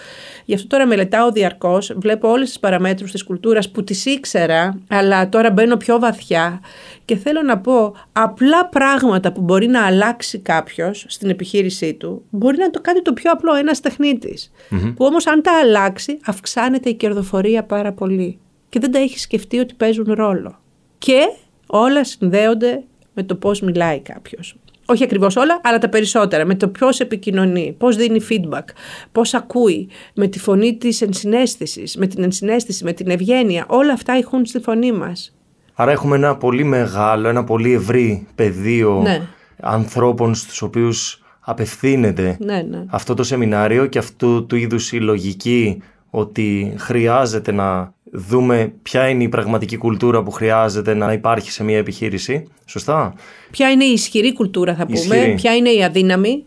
[0.45, 5.30] Γι' αυτό τώρα μελετάω διαρκώς, βλέπω όλες τις παραμέτρους της κουλτούρας που τις ήξερα, αλλά
[5.30, 6.62] τώρα μπαίνω πιο βαθιά
[7.06, 12.58] και θέλω να πω απλά πράγματα που μπορεί να αλλάξει κάποιος στην επιχείρησή του, μπορεί
[12.58, 14.52] να το κάνει το πιο απλό ένας τεχνίτης.
[14.95, 19.60] Που όμως αν τα αλλάξει, αυξάνεται η κερδοφορία πάρα πολύ και δεν τα έχεις σκεφτεί
[19.60, 20.60] ότι παίζουν ρόλο.
[20.97, 21.19] Και
[21.67, 24.55] όλα συνδέονται με το πώς μιλάει κάποιος.
[24.86, 26.45] Όχι ακριβώς όλα, αλλά τα περισσότερα.
[26.45, 28.63] Με το πώς επικοινωνεί, πώς δίνει feedback,
[29.12, 33.65] πώς ακούει, με τη φωνή της ενσυναίσθησης, με την ενσυναίσθηση, με την ευγένεια.
[33.67, 35.36] Όλα αυτά ηχούν στη φωνή μας.
[35.73, 39.21] Άρα έχουμε ένα πολύ μεγάλο, ένα πολύ ευρύ πεδίο ναι.
[39.62, 42.84] ανθρώπων στους οποίους απευθύνεται ναι, ναι.
[42.88, 49.24] αυτό το σεμινάριο και αυτού του είδους η λογική ότι χρειάζεται να δούμε ποια είναι
[49.24, 52.48] η πραγματική κουλτούρα που χρειάζεται να υπάρχει σε μια επιχείρηση.
[52.65, 53.13] Σωστά;
[53.52, 56.43] Ποια είναι η ισχυρή κουλτούρα θα πούμε, ποια είναι η αδυναμη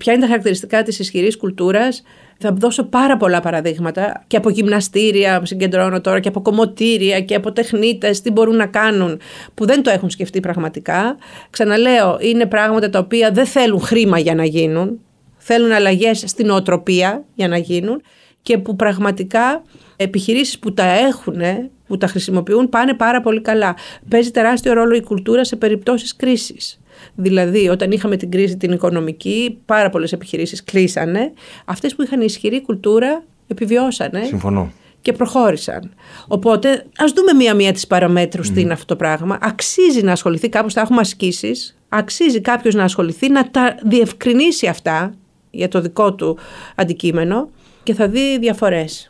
[0.00, 2.02] ποια είναι τα χαρακτηριστικά της ισχυρής κουλτούρας.
[2.38, 7.52] Θα δώσω πάρα πολλά παραδείγματα και από γυμναστήρια συγκεντρώνω τώρα και από κομμωτήρια και από
[7.52, 9.20] τεχνίτες τι μπορούν να κάνουν
[9.54, 11.16] που δεν το έχουν σκεφτεί πραγματικά.
[11.50, 15.00] Ξαναλέω, είναι πράγματα τα οποία δεν θέλουν χρήμα για να γίνουν.
[15.36, 18.02] Θέλουν αλλαγές στην οτροπία για να γίνουν
[18.42, 19.62] και που πραγματικά
[20.02, 21.40] επιχειρήσεις που τα έχουν,
[21.86, 23.76] που τα χρησιμοποιούν πάνε πάρα πολύ καλά.
[24.08, 26.80] Παίζει τεράστιο ρόλο η κουλτούρα σε περιπτώσεις κρίσης.
[27.14, 31.32] Δηλαδή, όταν είχαμε την κρίση την οικονομική, πάρα πολλές επιχειρήσεις κλείσανε.
[31.64, 34.22] Αυτές που είχαν ισχυρή κουλτούρα επιβιώσανε.
[34.24, 34.72] Συμφωνώ.
[35.00, 35.94] Και προχώρησαν.
[36.28, 38.52] Οπότε, ας δούμε μία-μία τις παραμέτρους mm.
[38.52, 39.38] τι είναι αυτό το πράγμα.
[39.40, 41.78] Αξίζει να ασχοληθεί, κάπω θα έχουμε ασκήσεις.
[41.88, 45.14] Αξίζει κάποιος να ασχοληθεί, να τα διευκρινίσει αυτά
[45.50, 46.38] για το δικό του
[46.74, 47.50] αντικείμενο
[47.82, 49.09] και θα δει διαφορές.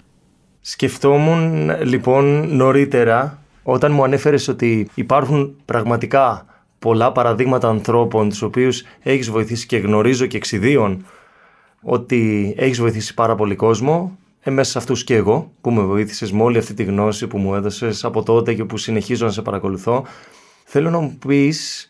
[0.61, 6.45] Σκεφτόμουν λοιπόν νωρίτερα όταν μου ανέφερες ότι υπάρχουν πραγματικά
[6.79, 11.05] πολλά παραδείγματα ανθρώπων τους οποίους έχεις βοηθήσει και γνωρίζω και εξιδίων
[11.83, 16.33] ότι έχεις βοηθήσει πάρα πολύ κόσμο ε, μέσα σε αυτούς και εγώ που με βοήθησες
[16.33, 19.43] με όλη αυτή τη γνώση που μου έδωσες από τότε και που συνεχίζω να σε
[19.43, 20.05] παρακολουθώ
[20.65, 21.89] θέλω να μου πεις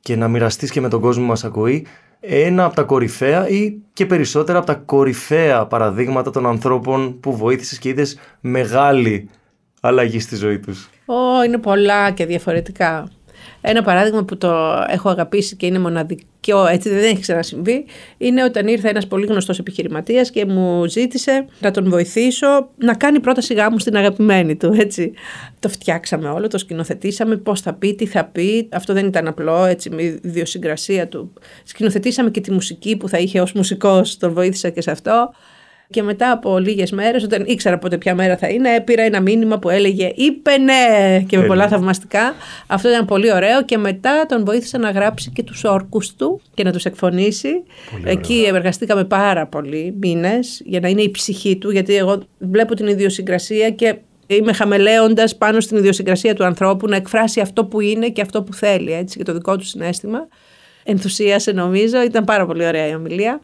[0.00, 1.86] και να μοιραστείς και με τον κόσμο που μας ακούει
[2.24, 7.78] ένα από τα κορυφαία ή και περισσότερα από τα κορυφαία παραδείγματα των ανθρώπων που βοήθησες
[7.78, 9.30] και είδες μεγάλη
[9.80, 13.08] αλλαγή στη ζωή τους; Ω, είναι πολλά και διαφορετικά.
[13.60, 17.84] Ένα παράδειγμα που το έχω αγαπήσει και είναι μοναδικό, έτσι δεν έχει ξανασυμβεί,
[18.18, 23.20] είναι όταν ήρθε ένας πολύ γνωστός επιχειρηματίας και μου ζήτησε να τον βοηθήσω να κάνει
[23.20, 25.12] πρόταση γάμου στην αγαπημένη του, έτσι.
[25.58, 29.64] Το φτιάξαμε όλο, το σκηνοθετήσαμε, πώς θα πει, τι θα πει, αυτό δεν ήταν απλό,
[29.64, 31.32] έτσι, με ιδιοσυγκρασία του.
[31.64, 35.32] Σκηνοθετήσαμε και τη μουσική που θα είχε ως μουσικός, τον βοήθησα και σε αυτό.
[35.92, 39.58] Και μετά από λίγες μέρες, όταν ήξερα πότε ποια μέρα θα είναι, πήρα ένα μήνυμα
[39.58, 41.22] που έλεγε Είπε ναι!
[41.26, 42.34] και με πολλά θαυμαστικά.
[42.66, 43.64] Αυτό ήταν πολύ ωραίο.
[43.64, 47.62] Και μετά τον βοήθησα να γράψει και τους όρκους του και να τους εκφωνήσει.
[48.04, 52.86] Εκεί εργαστήκαμε πάρα πολλοί μήνες για να είναι η ψυχή του, γιατί εγώ βλέπω την
[52.86, 58.20] ιδιοσυγκρασία και είμαι χαμελέοντας πάνω στην ιδιοσυγκρασία του ανθρώπου να εκφράσει αυτό που είναι και
[58.20, 60.28] αυτό που θέλει, έτσι, και το δικό του συνέστημα.
[60.84, 63.40] Ενθουσίασε νομίζω, ήταν πάρα πολύ ωραία η ομιλία.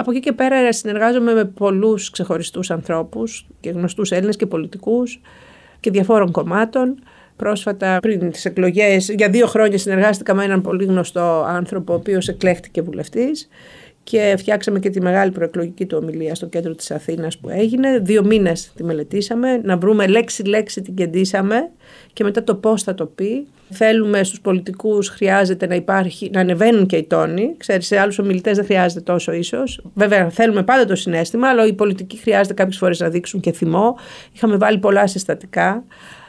[0.00, 5.20] Από εκεί και πέρα συνεργάζομαι με πολλούς ξεχωριστούς ανθρώπους και γνωστούς Έλληνες και πολιτικούς
[5.80, 7.02] και διαφόρων κομμάτων.
[7.36, 12.28] Πρόσφατα πριν τις εκλογές, για δύο χρόνια συνεργάστηκα με έναν πολύ γνωστό άνθρωπο ο οποίος
[12.28, 13.48] εκλέχτηκε βουλευτής
[14.02, 17.98] και φτιάξαμε και τη μεγάλη προεκλογική του ομιλία στο κέντρο της Αθήνας που έγινε.
[17.98, 21.70] Δύο μήνες τη μελετήσαμε, να βρούμε λέξη-λέξη την κεντήσαμε
[22.12, 23.46] και μετά το πώς θα το πει.
[23.70, 27.54] Θέλουμε στους πολιτικούς χρειάζεται να υπάρχει, να ανεβαίνουν και οι τόνοι.
[27.56, 29.80] Ξέρεις, σε άλλους ομιλητές δεν χρειάζεται τόσο ίσως.
[29.94, 33.96] Βέβαια θέλουμε πάντα το συνέστημα, αλλά οι πολιτικοί χρειάζεται κάποιες φορές να δείξουν και θυμό.
[34.32, 35.84] Είχαμε βάλει πολλά συστατικά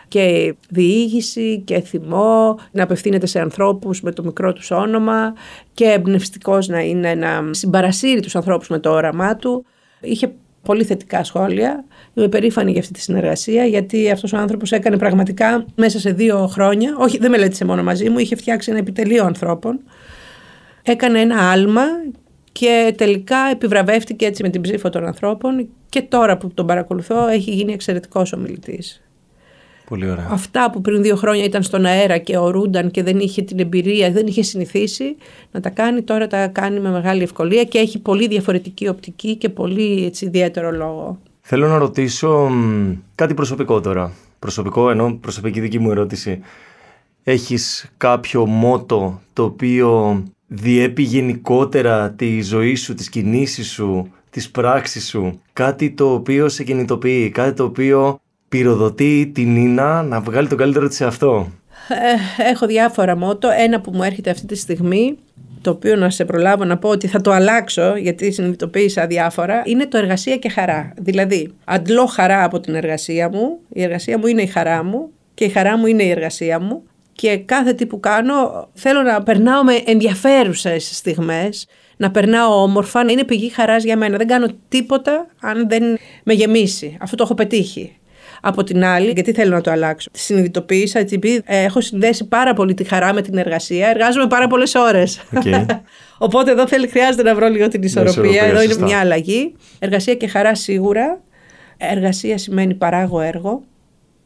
[0.07, 5.33] και διήγηση και θυμό, να απευθύνεται σε ανθρώπους με το μικρό τους όνομα
[5.73, 9.65] και εμπνευστικός να είναι να συμπαρασύρει τους ανθρώπους με το όραμά του.
[10.01, 10.31] Είχε
[10.69, 11.85] πολύ θετικά σχόλια.
[12.13, 16.47] Είμαι περήφανη για αυτή τη συνεργασία, γιατί αυτός ο άνθρωπος έκανε πραγματικά μέσα σε δύο
[16.47, 16.95] χρόνια.
[16.97, 19.79] Όχι, δεν μελέτησε μόνο μαζί μου, είχε φτιάξει ένα επιτελείο ανθρώπων.
[20.81, 21.83] Έκανε ένα άλμα
[22.51, 27.51] και τελικά επιβραβεύτηκε έτσι με την ψήφο των ανθρώπων και τώρα που τον παρακολουθώ έχει
[27.51, 29.01] γίνει εξαιρετικός ομιλητής.
[29.89, 30.27] Πολύ ωραία.
[30.31, 34.11] Αυτά που πριν δύο χρόνια ήταν στον αέρα και ορούνταν και δεν είχε την εμπειρία,
[34.11, 35.15] δεν είχε συνηθίσει
[35.51, 39.49] να τα κάνει, τώρα τα κάνει με μεγάλη ευκολία και έχει πολύ διαφορετική οπτική και
[39.49, 41.19] πολύ έτσι, ιδιαίτερο λόγο.
[41.41, 42.51] Θέλω να ρωτήσω
[43.15, 44.11] κάτι προσωπικό τώρα.
[44.39, 46.39] Προσωπικό ενώ προσωπική δική μου ερώτηση.
[47.23, 55.07] Έχεις κάποιο μότο το οποίο διέπει γενικότερα τη ζωή σου, τις κινήσεις σου, τις πράξεις
[55.07, 58.19] σου; Κάτι το οποίο σε κινητοποιεί, κάτι το οποίο
[58.49, 61.51] πυροδοτεί την Νίνα να βγάλει το καλύτερο της σε αυτό.
[61.87, 63.49] Ε, έχω διάφορα μότο.
[63.57, 65.17] Ένα που μου έρχεται αυτή τη στιγμή,
[65.61, 69.85] το οποίο να σε προλάβω να πω ότι θα το αλλάξω, γιατί συνειδητοποίησα διάφορα, είναι
[69.85, 70.93] το εργασία και χαρά.
[70.97, 75.45] Δηλαδή, αντλώ χαρά από την εργασία μου, η εργασία μου είναι η χαρά μου και
[75.45, 76.83] η χαρά μου είναι η εργασία μου
[77.13, 83.11] και κάθε τι που κάνω θέλω να περνάω με ενδιαφέρουσες στιγμές, να περνάω όμορφα, να
[83.11, 84.17] είναι πηγή χαράς για μένα.
[84.17, 85.83] Δεν κάνω τίποτα αν δεν
[86.23, 86.97] με γεμίσει.
[87.01, 87.99] Αυτό το έχω πετύχει.
[88.41, 90.09] Από την άλλη, γιατί θέλω να το αλλάξω.
[90.11, 94.27] Τη συνειδητοποίησα ότι επειδή ε, έχω συνδέσει πάρα πολύ τη χαρά με την εργασία, εργάζομαι
[94.27, 95.21] πάρα πολλές ώρες.
[95.35, 95.65] Okay.
[96.17, 98.43] Οπότε εδώ θέλει, χρειάζεται να βρω λίγο την ισορροπία.
[98.43, 99.55] Εδώ είναι μια αλλαγή.
[99.79, 101.21] Εργασία και χαρά σίγουρα.
[101.77, 103.63] Εργασία σημαίνει παράγω έργο.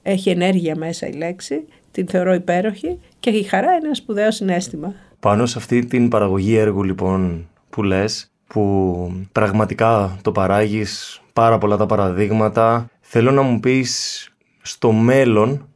[0.02, 4.94] Έχει ενέργεια μέσα η λέξη την θεωρώ υπέροχη και η χαρά είναι ένα σπουδαίο συνέστημα.
[5.20, 11.78] Πάνω σε αυτή την παραγωγή έργου λοιπόν που λες, που πραγματικά το παράγεις πάρα πολλά
[11.78, 14.28] τα παραδείγματα, θέλω να μου πεις
[14.62, 15.68] στο μέλλον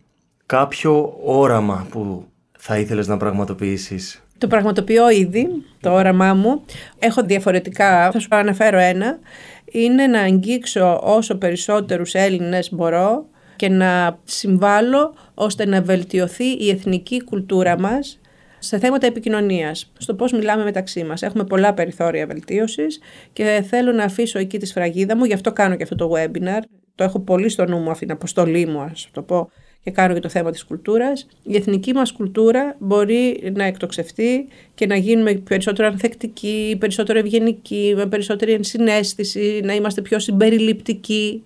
[0.46, 2.26] κάποιο όραμα που
[2.58, 4.24] θα ήθελες να πραγματοποιήσεις.
[4.38, 5.48] Το πραγματοποιώ ήδη,
[5.82, 6.66] το όραμά μου.
[7.00, 9.20] Έχω διαφορετικά, θα σου αναφέρω ένα.
[9.66, 13.26] Είναι να αγγίξω όσο περισσότερους Έλληνες μπορώ
[13.56, 18.20] και να συμβάλλω ώστε να βελτιωθεί η εθνική κουλτούρα μας
[18.60, 21.22] σε θέματα επικοινωνίας, στο πώς μιλάμε μεταξύ μας.
[21.22, 23.00] Έχουμε πολλά περιθώρια βελτίωσης
[23.34, 26.62] και θέλω να αφήσω εκεί τη σφραγίδα μου, γι' αυτό κάνω και αυτό το webinar.
[26.98, 29.50] Το έχω πολύ στο νου μου αυτή την αποστολή μου, ας το πω,
[29.84, 31.28] και κάνω και το θέμα της κουλτούρας.
[31.44, 38.06] Η εθνική μας κουλτούρα μπορεί να εκτοξευτεί και να γίνουμε περισσότερο ανθεκτικοί, περισσότερο ευγενικοί, με
[38.06, 41.44] περισσότερη ενσυναίσθηση, να είμαστε πιο συμπεριληπτικοί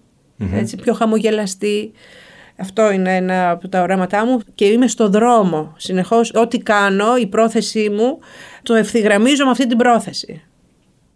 [0.54, 1.92] έτσι, πιο χαμογελαστή.
[2.56, 5.74] Αυτό είναι ένα από τα οράματά μου και είμαι στο δρόμο.
[5.78, 8.20] Συνεχώς ό,τι κάνω, η πρόθεσή μου,
[8.64, 10.42] το ευθυγραμμίζω με αυτή την πρόθεση.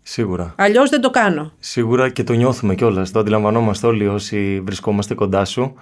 [0.08, 0.54] Σίγουρα.
[0.58, 1.52] Αλλιώς δεν το κάνω.
[1.60, 3.12] Σίγουρα και το νιώθουμε κιόλας.
[3.12, 5.74] Το αντιλαμβανόμαστε όλοι όσοι βρισκόμαστε κοντά σου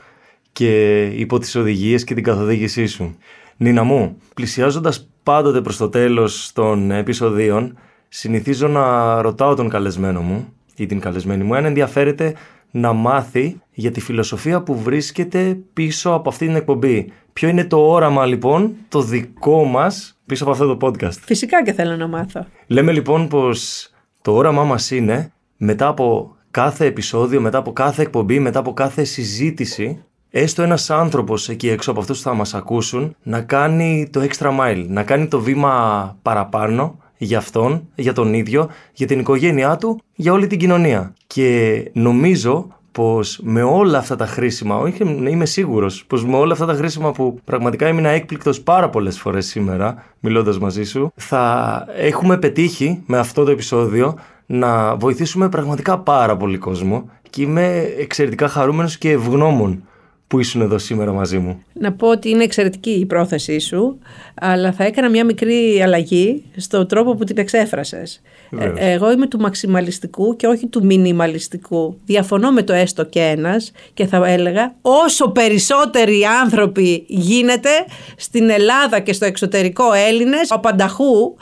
[0.51, 3.17] και υπό τις οδηγίες και την καθοδήγησή σου.
[3.57, 7.77] Νίνα μου, πλησιάζοντας πάντοτε προς το τέλος των επεισοδίων,
[8.09, 12.35] συνηθίζω να ρωτάω τον καλεσμένο μου ή την καλεσμένη μου αν ενδιαφέρεται
[12.71, 17.11] να μάθει για τη φιλοσοφία που βρίσκεται πίσω από αυτή την εκπομπή.
[17.33, 21.73] Ποιο είναι το όραμα λοιπόν το δικό μας πίσω από αυτό το podcast; Φυσικά και
[21.73, 22.45] θέλω να μάθω.
[22.67, 23.87] Λέμε λοιπόν πως
[24.23, 29.03] το όραμά μας είναι μετά από κάθε επεισόδιο, μετά από κάθε εκπομπή, μετά από κάθε
[29.03, 34.21] συζήτηση έστω ένας άνθρωπος εκεί έξω από αυτούς που θα μας ακούσουν να κάνει το
[34.21, 39.77] extra mile, να κάνει το βήμα παραπάνω για αυτόν, για τον ίδιο, για την οικογένειά
[39.77, 41.13] του, για όλη την κοινωνία.
[41.27, 46.65] Και νομίζω πως με όλα αυτά τα χρήσιμα, όχι είμαι σίγουρος, πως με όλα αυτά
[46.65, 52.37] τα χρήσιμα που πραγματικά έμεινα έκπληκτος πάρα πολλές φορές σήμερα, μιλώντας μαζί σου, θα έχουμε
[52.37, 54.15] πετύχει με αυτό το επεισόδιο
[54.45, 59.83] να βοηθήσουμε πραγματικά πάρα πολύ κόσμο και είμαι εξαιρετικά χαρούμενος και ευγνώμων
[60.27, 61.63] που ήσουν εδώ σήμερα μαζί μου.
[61.73, 63.99] Να πω ότι είναι εξαιρετική η πρόθεσή σου,
[64.33, 68.21] αλλά θα έκανα μια μικρή αλλαγή στον τρόπο που την εξέφρασες.
[68.59, 71.99] Ε, εγώ είμαι του μαξιμαλιστικού και όχι του μινιμαλιστικού.
[72.05, 77.69] Διαφωνώ με το έστω και ένας και θα έλεγα όσο περισσότεροι άνθρωποι γίνεται
[78.17, 81.35] στην Ελλάδα και στο εξωτερικό Έλληνες, απανταχού,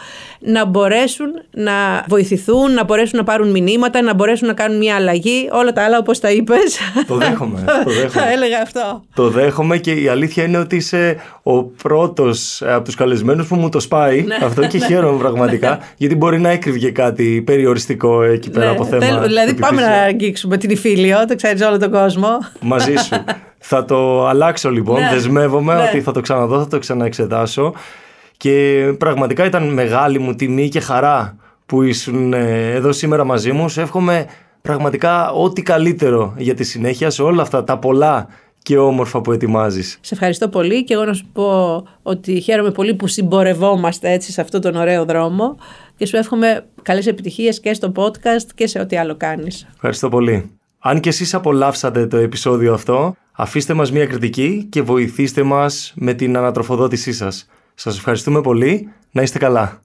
[0.44, 1.72] να μπορέσουν να
[2.08, 5.50] βοηθηθούν, να μπορέσουν να πάρουν μηνύματα, να μπορέσουν να κάνουν μια αλλαγή.
[5.52, 6.80] Όλα τα άλλα όπως τα είπες.
[7.08, 7.64] Το δέχομαι.
[7.84, 8.10] το δέχομαι.
[8.10, 9.04] Θα έλεγα αυτό.
[9.14, 13.70] Το δέχομαι και η αλήθεια είναι ότι είσαι ο πρώτος από τους καλεσμένους που μου
[13.70, 14.22] το σπάει.
[14.22, 14.38] Ναι.
[14.44, 15.70] αυτό και χαίρομαι πραγματικά.
[15.70, 15.78] Ναι.
[15.98, 19.20] γιατί μπορεί να έκρυβε κάτι περιοριστικό εκεί πέρα ναι, από θέμα.
[19.20, 22.28] δηλαδή πάμε να αγγίξουμε την Ιφίλιο, το ξέρεις όλο τον κόσμο.
[22.60, 23.24] Μαζί σου.
[23.72, 25.00] θα το αλλάξω λοιπόν.
[25.12, 27.74] Δεσμεύομαι ότι θα το ξαναδώ, θα το ξαναεξετάσω.
[28.42, 31.36] Και πραγματικά ήταν μεγάλη μου τιμή και χαρά
[31.66, 33.70] που ήσουν ε, εδώ σήμερα μαζί μου.
[33.70, 34.26] Σε εύχομαι
[34.62, 38.28] πραγματικά ό,τι καλύτερο για τη συνέχεια σε όλα αυτά τα πολλά
[38.62, 39.98] και όμορφα που ετοιμάζεις.
[40.02, 44.42] Σε ευχαριστώ πολύ και εγώ να σου πω ότι χαίρομαι πολύ που συμπορευόμαστε έτσι σε
[44.42, 45.58] αυτόν τον ωραίο δρόμο
[45.96, 49.68] και σου εύχομαι καλές επιτυχίες και στο podcast και σε ό,τι άλλο κάνεις.
[49.74, 50.52] Ευχαριστώ πολύ.
[50.80, 56.14] Αν και εσείς απολαύσατε το επεισόδιο αυτό, αφήστε μας μια κριτική και βοηθήστε μας με
[56.14, 57.48] την ανατροφοδότησή σας.
[57.84, 58.93] Σας ευχαριστούμε πολύ.
[59.11, 59.82] Να είστε καλά.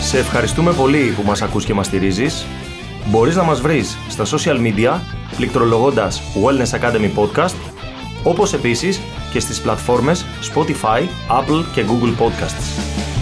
[0.00, 2.46] Σε ευχαριστούμε πολύ που μας ακούς και μας στηρίζεις.
[3.10, 4.98] Μπορείς να μας βρεις στα social media
[5.36, 7.54] πληκτρολογώντας Wellness Academy Podcast
[8.24, 9.00] όπως επίσης
[9.32, 10.24] και στις πλατφόρμες
[10.54, 11.00] Spotify,
[11.40, 13.13] Apple και Google Podcasts.